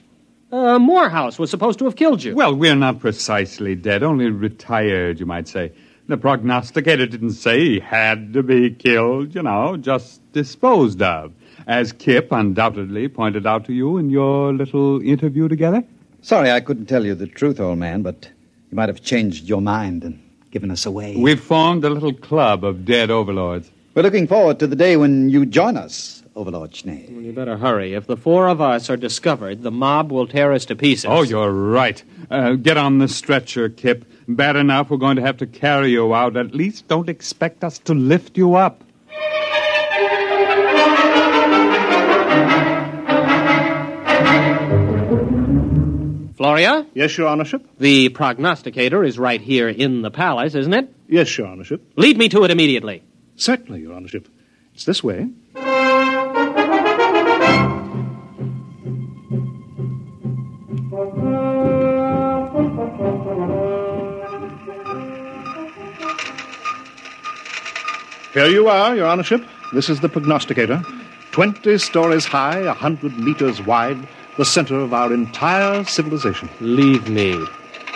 Uh, 0.52 0.78
Morehouse 0.78 1.38
was 1.38 1.50
supposed 1.50 1.78
to 1.80 1.86
have 1.86 1.96
killed 1.96 2.22
you. 2.22 2.34
Well, 2.34 2.54
we're 2.54 2.76
not 2.76 3.00
precisely 3.00 3.74
dead, 3.74 4.02
only 4.02 4.28
retired, 4.30 5.18
you 5.18 5.26
might 5.26 5.48
say. 5.48 5.72
The 6.08 6.16
prognosticator 6.16 7.06
didn't 7.06 7.32
say 7.32 7.60
he 7.60 7.80
had 7.80 8.32
to 8.32 8.42
be 8.42 8.70
killed, 8.70 9.34
you 9.34 9.42
know, 9.42 9.76
just 9.76 10.20
disposed 10.32 11.00
of, 11.00 11.32
as 11.66 11.92
Kip 11.92 12.32
undoubtedly 12.32 13.08
pointed 13.08 13.46
out 13.46 13.64
to 13.66 13.72
you 13.72 13.98
in 13.98 14.10
your 14.10 14.52
little 14.52 15.00
interview 15.00 15.48
together. 15.48 15.84
Sorry 16.20 16.50
I 16.50 16.60
couldn't 16.60 16.86
tell 16.86 17.06
you 17.06 17.14
the 17.14 17.28
truth, 17.28 17.60
old 17.60 17.78
man, 17.78 18.02
but 18.02 18.28
you 18.70 18.76
might 18.76 18.88
have 18.88 19.02
changed 19.02 19.48
your 19.48 19.60
mind 19.60 20.02
and 20.02 20.20
given 20.50 20.70
us 20.70 20.86
away. 20.86 21.16
We've 21.16 21.40
formed 21.40 21.84
a 21.84 21.90
little 21.90 22.12
club 22.12 22.64
of 22.64 22.84
dead 22.84 23.10
overlords. 23.10 23.70
We're 23.94 24.02
looking 24.02 24.26
forward 24.26 24.58
to 24.58 24.66
the 24.66 24.76
day 24.76 24.96
when 24.96 25.30
you 25.30 25.46
join 25.46 25.76
us, 25.76 26.21
Overlord 26.34 26.74
Schnee. 26.74 27.08
Well, 27.10 27.22
you 27.22 27.32
better 27.32 27.56
hurry. 27.56 27.94
If 27.94 28.06
the 28.06 28.16
four 28.16 28.48
of 28.48 28.60
us 28.60 28.88
are 28.88 28.96
discovered, 28.96 29.62
the 29.62 29.70
mob 29.70 30.10
will 30.10 30.26
tear 30.26 30.52
us 30.52 30.64
to 30.66 30.76
pieces. 30.76 31.06
Oh, 31.06 31.22
you're 31.22 31.52
right. 31.52 32.02
Uh, 32.30 32.52
get 32.54 32.76
on 32.76 32.98
the 32.98 33.08
stretcher, 33.08 33.68
Kip. 33.68 34.04
Bad 34.26 34.56
enough 34.56 34.88
we're 34.90 34.96
going 34.96 35.16
to 35.16 35.22
have 35.22 35.38
to 35.38 35.46
carry 35.46 35.90
you 35.90 36.14
out. 36.14 36.36
At 36.36 36.54
least 36.54 36.88
don't 36.88 37.08
expect 37.08 37.64
us 37.64 37.78
to 37.80 37.94
lift 37.94 38.36
you 38.38 38.54
up. 38.54 38.82
Floria? 46.36 46.86
Yes, 46.94 47.16
Your 47.16 47.28
Honorship? 47.28 47.64
The 47.78 48.08
prognosticator 48.08 49.04
is 49.04 49.18
right 49.18 49.40
here 49.40 49.68
in 49.68 50.02
the 50.02 50.10
palace, 50.10 50.54
isn't 50.54 50.74
it? 50.74 50.92
Yes, 51.08 51.36
Your 51.38 51.46
Honorship. 51.46 51.92
Lead 51.96 52.18
me 52.18 52.28
to 52.30 52.42
it 52.44 52.50
immediately. 52.50 53.02
Certainly, 53.36 53.82
Your 53.82 53.94
Honorship. 53.94 54.28
It's 54.74 54.84
this 54.84 55.04
way. 55.04 55.28
Here 68.32 68.46
you 68.46 68.66
are, 68.68 68.96
Your 68.96 69.08
Honorship. 69.08 69.44
This 69.74 69.90
is 69.90 70.00
the 70.00 70.08
prognosticator. 70.08 70.82
Twenty 71.32 71.76
stories 71.76 72.24
high, 72.24 72.60
a 72.60 72.72
hundred 72.72 73.18
meters 73.18 73.60
wide, 73.60 74.08
the 74.38 74.44
center 74.44 74.78
of 74.78 74.94
our 74.94 75.12
entire 75.12 75.84
civilization. 75.84 76.48
Leave 76.60 77.10
me. 77.10 77.44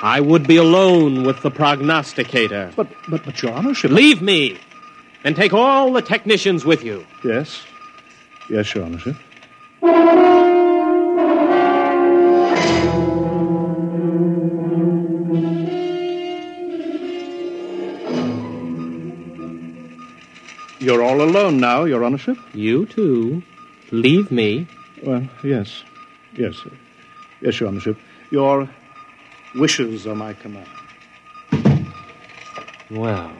I 0.03 0.21
would 0.21 0.47
be 0.47 0.57
alone 0.57 1.23
with 1.23 1.41
the 1.41 1.51
prognosticator. 1.51 2.71
But, 2.77 2.89
but, 3.09 3.25
but, 3.25 3.43
Your 3.43 3.53
Honorship. 3.53 3.91
Leave 3.91 4.21
me. 4.21 4.59
And 5.25 5.35
take 5.35 5.55
all 5.55 5.91
the 5.91 6.03
technicians 6.03 6.67
with 6.67 6.85
you. 6.85 7.07
Yes. 7.25 7.63
Yes, 8.51 8.75
Your 8.75 8.85
Honorship. 8.85 9.17
Alone 21.27 21.59
now, 21.59 21.85
Your 21.85 22.05
Honorship? 22.05 22.39
You 22.55 22.87
too. 22.87 23.43
Leave 23.91 24.31
me. 24.31 24.67
Well, 25.03 25.29
yes. 25.43 25.83
Yes. 26.35 26.57
Yes, 27.41 27.61
Your 27.61 27.69
Honorship. 27.69 27.99
Your 28.31 28.69
wishes 29.55 30.07
are 30.07 30.15
my 30.15 30.33
command. 30.35 30.69
Well. 32.91 33.33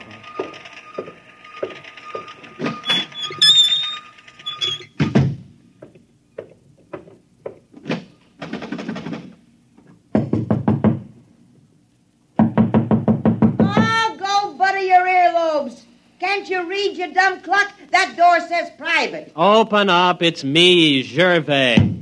Door 18.39 18.47
says 18.47 18.69
private. 18.77 19.31
Open 19.35 19.89
up. 19.89 20.21
It's 20.21 20.43
me, 20.43 21.03
Gervais. 21.03 21.93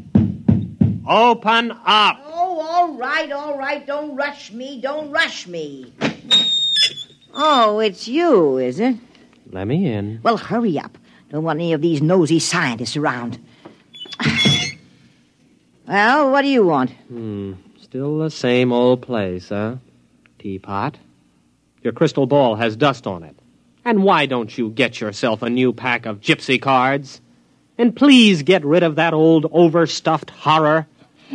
Open 1.08 1.72
up. 1.72 2.20
Oh, 2.26 2.60
all 2.62 2.94
right, 2.98 3.32
all 3.32 3.58
right. 3.58 3.86
Don't 3.86 4.16
rush 4.16 4.52
me. 4.52 4.82
Don't 4.82 5.12
rush 5.12 5.48
me. 5.48 5.94
Oh, 7.34 7.80
it's 7.80 8.08
you, 8.08 8.58
is 8.58 8.80
it? 8.80 8.96
Let 9.52 9.68
me 9.68 9.92
in. 9.92 10.20
Well, 10.24 10.38
hurry 10.38 10.80
up. 10.80 10.98
Don't 11.30 11.44
want 11.44 11.60
any 11.60 11.74
of 11.74 11.82
these 11.82 12.02
nosy 12.02 12.40
scientists 12.40 12.96
around. 12.96 13.40
well, 15.88 16.32
what 16.32 16.42
do 16.42 16.48
you 16.48 16.66
want? 16.66 16.92
Hmm. 17.08 17.54
Still 17.82 18.20
the 18.20 18.32
same 18.32 18.72
old 18.72 19.02
place, 19.02 19.50
huh? 19.50 19.76
Teapot. 20.40 20.98
Your 21.84 21.94
crystal 21.94 22.26
ball 22.26 22.56
has 22.56 22.76
dust 22.76 23.06
on 23.06 23.24
it. 23.24 23.36
And 23.86 24.04
why 24.04 24.26
don't 24.26 24.58
you 24.58 24.72
get 24.72 25.00
yourself 25.00 25.44
a 25.44 25.50
new 25.50 25.72
pack 25.72 26.08
of 26.08 26.20
gypsy 26.20 26.60
cards? 26.60 27.22
And 27.78 27.96
please 27.96 28.42
get 28.42 28.66
rid 28.66 28.82
of 28.82 28.96
that 28.96 29.14
old 29.14 29.46
overstuffed 29.52 30.32
horror. 30.32 30.88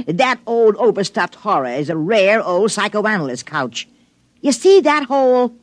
That 0.08 0.40
old 0.46 0.74
overstuffed 0.76 1.36
horror 1.36 1.70
is 1.70 1.90
a 1.90 1.96
rare 1.96 2.42
old 2.42 2.72
psychoanalyst 2.72 3.46
couch. 3.46 3.88
You 4.40 4.50
see 4.50 4.80
that 4.80 5.04
hole? 5.04 5.54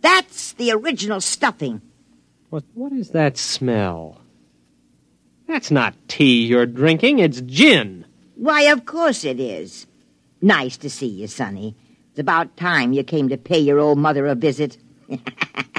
That's 0.00 0.52
the 0.52 0.72
original 0.72 1.20
stuffing. 1.20 1.82
What, 2.48 2.64
what 2.74 2.92
is 2.92 3.10
that 3.10 3.36
smell? 3.36 4.20
That's 5.46 5.70
not 5.70 5.94
tea 6.08 6.46
you're 6.46 6.66
drinking, 6.66 7.18
it's 7.18 7.40
gin. 7.42 8.06
Why, 8.36 8.62
of 8.62 8.86
course 8.86 9.24
it 9.24 9.40
is. 9.40 9.86
Nice 10.40 10.78
to 10.78 10.88
see 10.88 11.06
you, 11.08 11.26
Sonny. 11.26 11.76
It's 12.10 12.18
about 12.18 12.56
time 12.56 12.92
you 12.92 13.04
came 13.04 13.28
to 13.28 13.36
pay 13.36 13.58
your 13.58 13.78
old 13.78 13.98
mother 13.98 14.26
a 14.26 14.34
visit. 14.34 14.78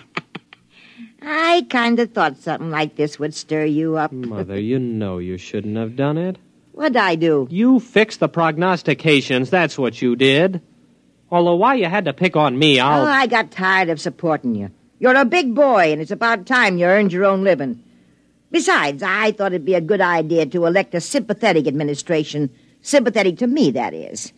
I 1.22 1.66
kind 1.70 2.00
of 2.00 2.12
thought 2.12 2.38
something 2.38 2.72
like 2.72 2.96
this 2.96 3.20
would 3.20 3.34
stir 3.34 3.66
you 3.66 3.98
up. 3.98 4.12
Mother, 4.12 4.60
you 4.60 4.80
know 4.80 5.20
you 5.20 5.38
shouldn't 5.38 5.78
have 5.78 5.96
done 5.96 6.18
it. 6.18 6.38
What'd 6.72 6.98
I 6.98 7.16
do? 7.16 7.48
You 7.52 7.80
fixed 7.80 8.20
the 8.20 8.30
prognostications, 8.30 9.50
that's 9.50 9.78
what 9.78 10.02
you 10.02 10.16
did. 10.16 10.62
Although 11.30 11.56
why 11.56 11.76
you 11.76 11.86
had 11.86 12.06
to 12.06 12.14
pick 12.14 12.36
on 12.36 12.58
me, 12.58 12.80
I'll. 12.80 13.04
Oh, 13.04 13.08
I 13.08 13.28
got 13.28 13.52
tired 13.52 13.90
of 13.90 14.02
supporting 14.02 14.56
you. 14.56 14.72
You're 15.00 15.16
a 15.16 15.26
big 15.26 15.56
boy, 15.56 15.92
and 15.92 16.02
it's 16.02 16.12
about 16.12 16.46
time 16.46 16.78
you 16.78 16.86
earned 16.86 17.14
your 17.14 17.26
own 17.26 17.44
living. 17.44 17.84
Besides, 18.52 19.02
I 19.02 19.32
thought 19.32 19.54
it'd 19.54 19.66
be 19.66 19.76
a 19.76 19.82
good 19.82 20.02
idea 20.02 20.46
to 20.48 20.66
elect 20.66 20.94
a 20.94 21.02
sympathetic 21.02 21.68
administration. 21.68 22.50
Sympathetic 22.82 23.38
to 23.38 23.48
me, 23.48 23.72
that 23.72 23.94
is. 23.94 24.34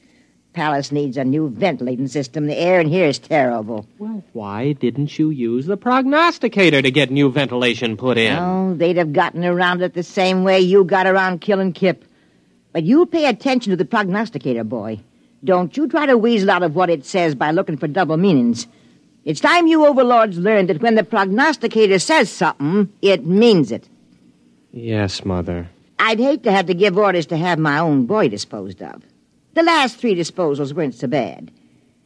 Palace 0.54 0.92
needs 0.92 1.18
a 1.18 1.24
new 1.24 1.50
ventilating 1.50 2.08
system. 2.08 2.46
The 2.46 2.56
air 2.56 2.80
in 2.80 2.88
here 2.88 3.08
is 3.08 3.18
terrible. 3.18 3.88
Well, 3.98 4.24
why 4.34 4.74
didn't 4.74 5.18
you 5.18 5.32
use 5.32 5.66
the 5.66 5.78
prognosticator 5.78 6.82
to 6.82 6.92
get 6.92 7.10
new 7.10 7.32
ventilation 7.32 7.98
put 7.98 8.18
in? 8.18 8.38
Oh, 8.38 8.76
they'd 8.76 8.98
have 8.98 9.14
gotten 9.14 9.44
around 9.44 9.82
it 9.82 9.96
the 9.96 10.04
same 10.04 10.44
way 10.44 10.60
you 10.60 10.84
got 10.84 11.08
around 11.08 11.42
killing 11.42 11.74
Kip. 11.74 12.06
But 12.72 12.84
you 12.84 13.06
pay 13.08 13.26
attention 13.26 13.72
to 13.72 13.76
the 13.76 13.86
prognosticator, 13.86 14.64
boy. 14.64 15.00
Don't 15.44 15.76
you 15.76 15.88
try 15.88 16.06
to 16.06 16.18
weasel 16.18 16.52
out 16.52 16.64
of 16.64 16.76
what 16.76 16.90
it 16.90 17.06
says 17.06 17.36
by 17.36 17.52
looking 17.52 17.78
for 17.78 17.88
double 17.88 18.18
meanings. 18.18 18.68
It's 19.26 19.42
time 19.42 19.68
you 19.68 19.86
overlords 19.86 20.38
learned 20.38 20.70
that 20.70 20.82
when 20.82 20.96
the 20.96 21.04
prognosticator 21.04 22.00
says 22.00 22.30
something, 22.30 22.92
it 23.02 23.26
means 23.26 23.72
it. 23.72 23.88
Yes, 24.72 25.26
Mother. 25.26 25.70
I'd 26.00 26.20
hate 26.20 26.44
to 26.44 26.52
have 26.52 26.68
to 26.68 26.74
give 26.74 26.98
orders 26.98 27.26
to 27.28 27.38
have 27.38 27.58
my 27.60 27.80
own 27.80 28.06
boy 28.06 28.28
disposed 28.28 28.82
of. 28.82 29.02
The 29.54 29.64
last 29.64 29.98
three 29.98 30.16
disposals 30.16 30.74
weren't 30.74 30.96
so 30.96 31.08
bad. 31.08 31.52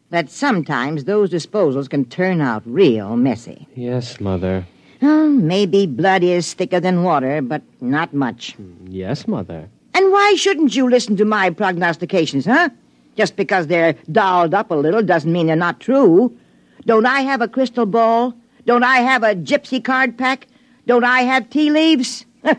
But 0.09 0.29
sometimes 0.29 1.03
those 1.03 1.29
disposals 1.29 1.89
can 1.89 2.05
turn 2.05 2.41
out 2.41 2.63
real 2.65 3.15
messy. 3.17 3.67
Yes, 3.75 4.19
Mother. 4.19 4.65
Oh, 5.01 5.29
maybe 5.29 5.85
blood 5.85 6.23
is 6.23 6.53
thicker 6.53 6.79
than 6.79 7.03
water, 7.03 7.41
but 7.41 7.61
not 7.81 8.13
much. 8.13 8.55
Yes, 8.85 9.27
Mother. 9.27 9.69
And 9.93 10.11
why 10.11 10.35
shouldn't 10.35 10.75
you 10.75 10.89
listen 10.89 11.17
to 11.17 11.25
my 11.25 11.49
prognostications, 11.49 12.45
huh? 12.45 12.69
Just 13.15 13.35
because 13.35 13.67
they're 13.67 13.93
dolled 14.11 14.53
up 14.53 14.71
a 14.71 14.75
little 14.75 15.01
doesn't 15.01 15.31
mean 15.31 15.47
they're 15.47 15.55
not 15.55 15.79
true. 15.79 16.37
Don't 16.85 17.05
I 17.05 17.21
have 17.21 17.41
a 17.41 17.47
crystal 17.47 17.85
ball? 17.85 18.33
Don't 18.65 18.83
I 18.83 18.97
have 18.97 19.23
a 19.23 19.35
gypsy 19.35 19.83
card 19.83 20.17
pack? 20.17 20.47
Don't 20.85 21.03
I 21.03 21.21
have 21.21 21.49
tea 21.49 21.69
leaves? 21.69 22.25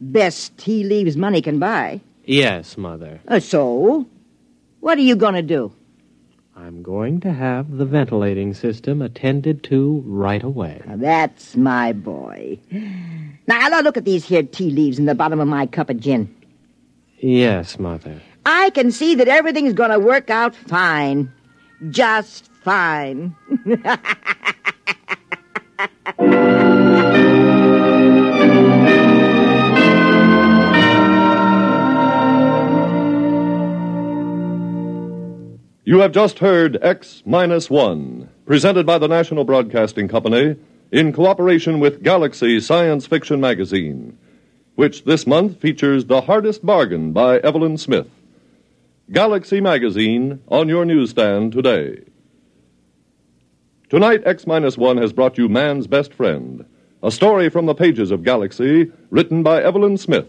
Best 0.00 0.56
tea 0.58 0.84
leaves 0.84 1.16
money 1.16 1.42
can 1.42 1.58
buy. 1.58 2.00
Yes, 2.24 2.76
Mother. 2.76 3.20
Uh, 3.28 3.40
so, 3.40 4.06
what 4.80 4.98
are 4.98 5.02
you 5.02 5.16
going 5.16 5.34
to 5.34 5.42
do? 5.42 5.72
I'm 6.56 6.82
going 6.82 7.20
to 7.20 7.32
have 7.32 7.76
the 7.76 7.84
ventilating 7.84 8.52
system 8.52 9.00
attended 9.00 9.62
to 9.64 10.02
right 10.04 10.42
away. 10.42 10.82
Now, 10.86 10.96
that's 10.96 11.56
my 11.56 11.92
boy. 11.92 12.58
Now, 12.70 13.68
now 13.68 13.80
look 13.80 13.96
at 13.96 14.04
these 14.04 14.24
here 14.24 14.42
tea 14.42 14.70
leaves 14.70 14.98
in 14.98 15.04
the 15.04 15.14
bottom 15.14 15.38
of 15.40 15.46
my 15.46 15.66
cup 15.66 15.88
of 15.88 16.00
gin. 16.00 16.34
Yes, 17.18 17.78
Mother. 17.78 18.20
I 18.44 18.70
can 18.70 18.90
see 18.90 19.14
that 19.14 19.28
everything's 19.28 19.74
going 19.74 19.90
to 19.90 20.00
work 20.00 20.30
out 20.30 20.54
fine. 20.54 21.32
Just 21.90 22.50
fine. 22.62 23.36
You 35.88 36.00
have 36.00 36.12
just 36.12 36.40
heard 36.40 36.76
X 36.82 37.22
Minus 37.24 37.70
One, 37.70 38.28
presented 38.44 38.84
by 38.84 38.98
the 38.98 39.08
National 39.08 39.44
Broadcasting 39.44 40.06
Company 40.06 40.56
in 40.92 41.14
cooperation 41.14 41.80
with 41.80 42.02
Galaxy 42.02 42.60
Science 42.60 43.06
Fiction 43.06 43.40
Magazine, 43.40 44.18
which 44.74 45.04
this 45.04 45.26
month 45.26 45.62
features 45.62 46.04
The 46.04 46.20
Hardest 46.20 46.66
Bargain 46.66 47.12
by 47.12 47.38
Evelyn 47.38 47.78
Smith. 47.78 48.10
Galaxy 49.10 49.62
Magazine 49.62 50.42
on 50.48 50.68
your 50.68 50.84
newsstand 50.84 51.52
today. 51.52 52.02
Tonight, 53.88 54.20
X 54.26 54.46
Minus 54.46 54.76
One 54.76 54.98
has 54.98 55.14
brought 55.14 55.38
you 55.38 55.48
Man's 55.48 55.86
Best 55.86 56.12
Friend, 56.12 56.66
a 57.02 57.10
story 57.10 57.48
from 57.48 57.64
the 57.64 57.74
pages 57.74 58.10
of 58.10 58.24
Galaxy, 58.24 58.92
written 59.08 59.42
by 59.42 59.62
Evelyn 59.62 59.96
Smith 59.96 60.28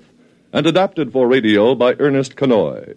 and 0.54 0.66
adapted 0.66 1.12
for 1.12 1.28
radio 1.28 1.76
by 1.76 1.96
Ernest 2.00 2.38
Kinoy. 2.38 2.96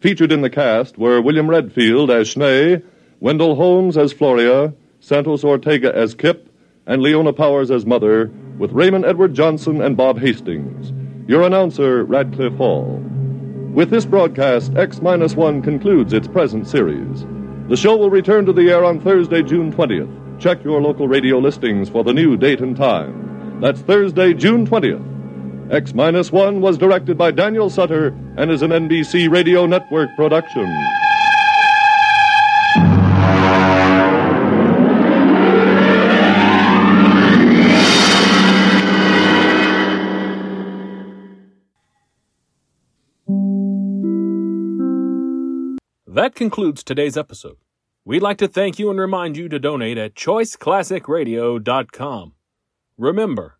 Featured 0.00 0.32
in 0.32 0.40
the 0.40 0.48
cast 0.48 0.96
were 0.96 1.20
William 1.20 1.50
Redfield 1.50 2.10
as 2.10 2.26
Schnee, 2.26 2.80
Wendell 3.20 3.54
Holmes 3.54 3.98
as 3.98 4.14
Floria, 4.14 4.74
Santos 4.98 5.44
Ortega 5.44 5.94
as 5.94 6.14
Kip, 6.14 6.48
and 6.86 7.02
Leona 7.02 7.34
Powers 7.34 7.70
as 7.70 7.84
Mother, 7.84 8.30
with 8.56 8.72
Raymond 8.72 9.04
Edward 9.04 9.34
Johnson 9.34 9.82
and 9.82 9.98
Bob 9.98 10.18
Hastings. 10.18 10.94
Your 11.28 11.42
announcer, 11.42 12.02
Radcliffe 12.04 12.54
Hall. 12.54 13.02
With 13.74 13.90
this 13.90 14.06
broadcast, 14.06 14.74
X 14.74 15.00
1 15.00 15.60
concludes 15.60 16.14
its 16.14 16.26
present 16.26 16.66
series. 16.66 17.26
The 17.68 17.76
show 17.76 17.94
will 17.94 18.10
return 18.10 18.46
to 18.46 18.54
the 18.54 18.70
air 18.70 18.86
on 18.86 19.02
Thursday, 19.02 19.42
June 19.42 19.70
20th. 19.70 20.40
Check 20.40 20.64
your 20.64 20.80
local 20.80 21.08
radio 21.08 21.38
listings 21.38 21.90
for 21.90 22.04
the 22.04 22.14
new 22.14 22.38
date 22.38 22.60
and 22.60 22.74
time. 22.74 23.60
That's 23.60 23.82
Thursday, 23.82 24.32
June 24.32 24.66
20th. 24.66 25.09
X 25.70 25.92
1 25.92 26.60
was 26.60 26.76
directed 26.76 27.16
by 27.16 27.30
Daniel 27.30 27.70
Sutter 27.70 28.08
and 28.36 28.50
is 28.50 28.62
an 28.62 28.72
NBC 28.72 29.30
Radio 29.30 29.66
Network 29.66 30.10
production. 30.16 30.64
That 46.08 46.34
concludes 46.34 46.82
today's 46.82 47.16
episode. 47.16 47.58
We'd 48.04 48.22
like 48.22 48.38
to 48.38 48.48
thank 48.48 48.80
you 48.80 48.90
and 48.90 48.98
remind 48.98 49.36
you 49.36 49.48
to 49.48 49.60
donate 49.60 49.98
at 49.98 50.16
choiceclassicradio.com. 50.16 52.32
Remember, 52.98 53.59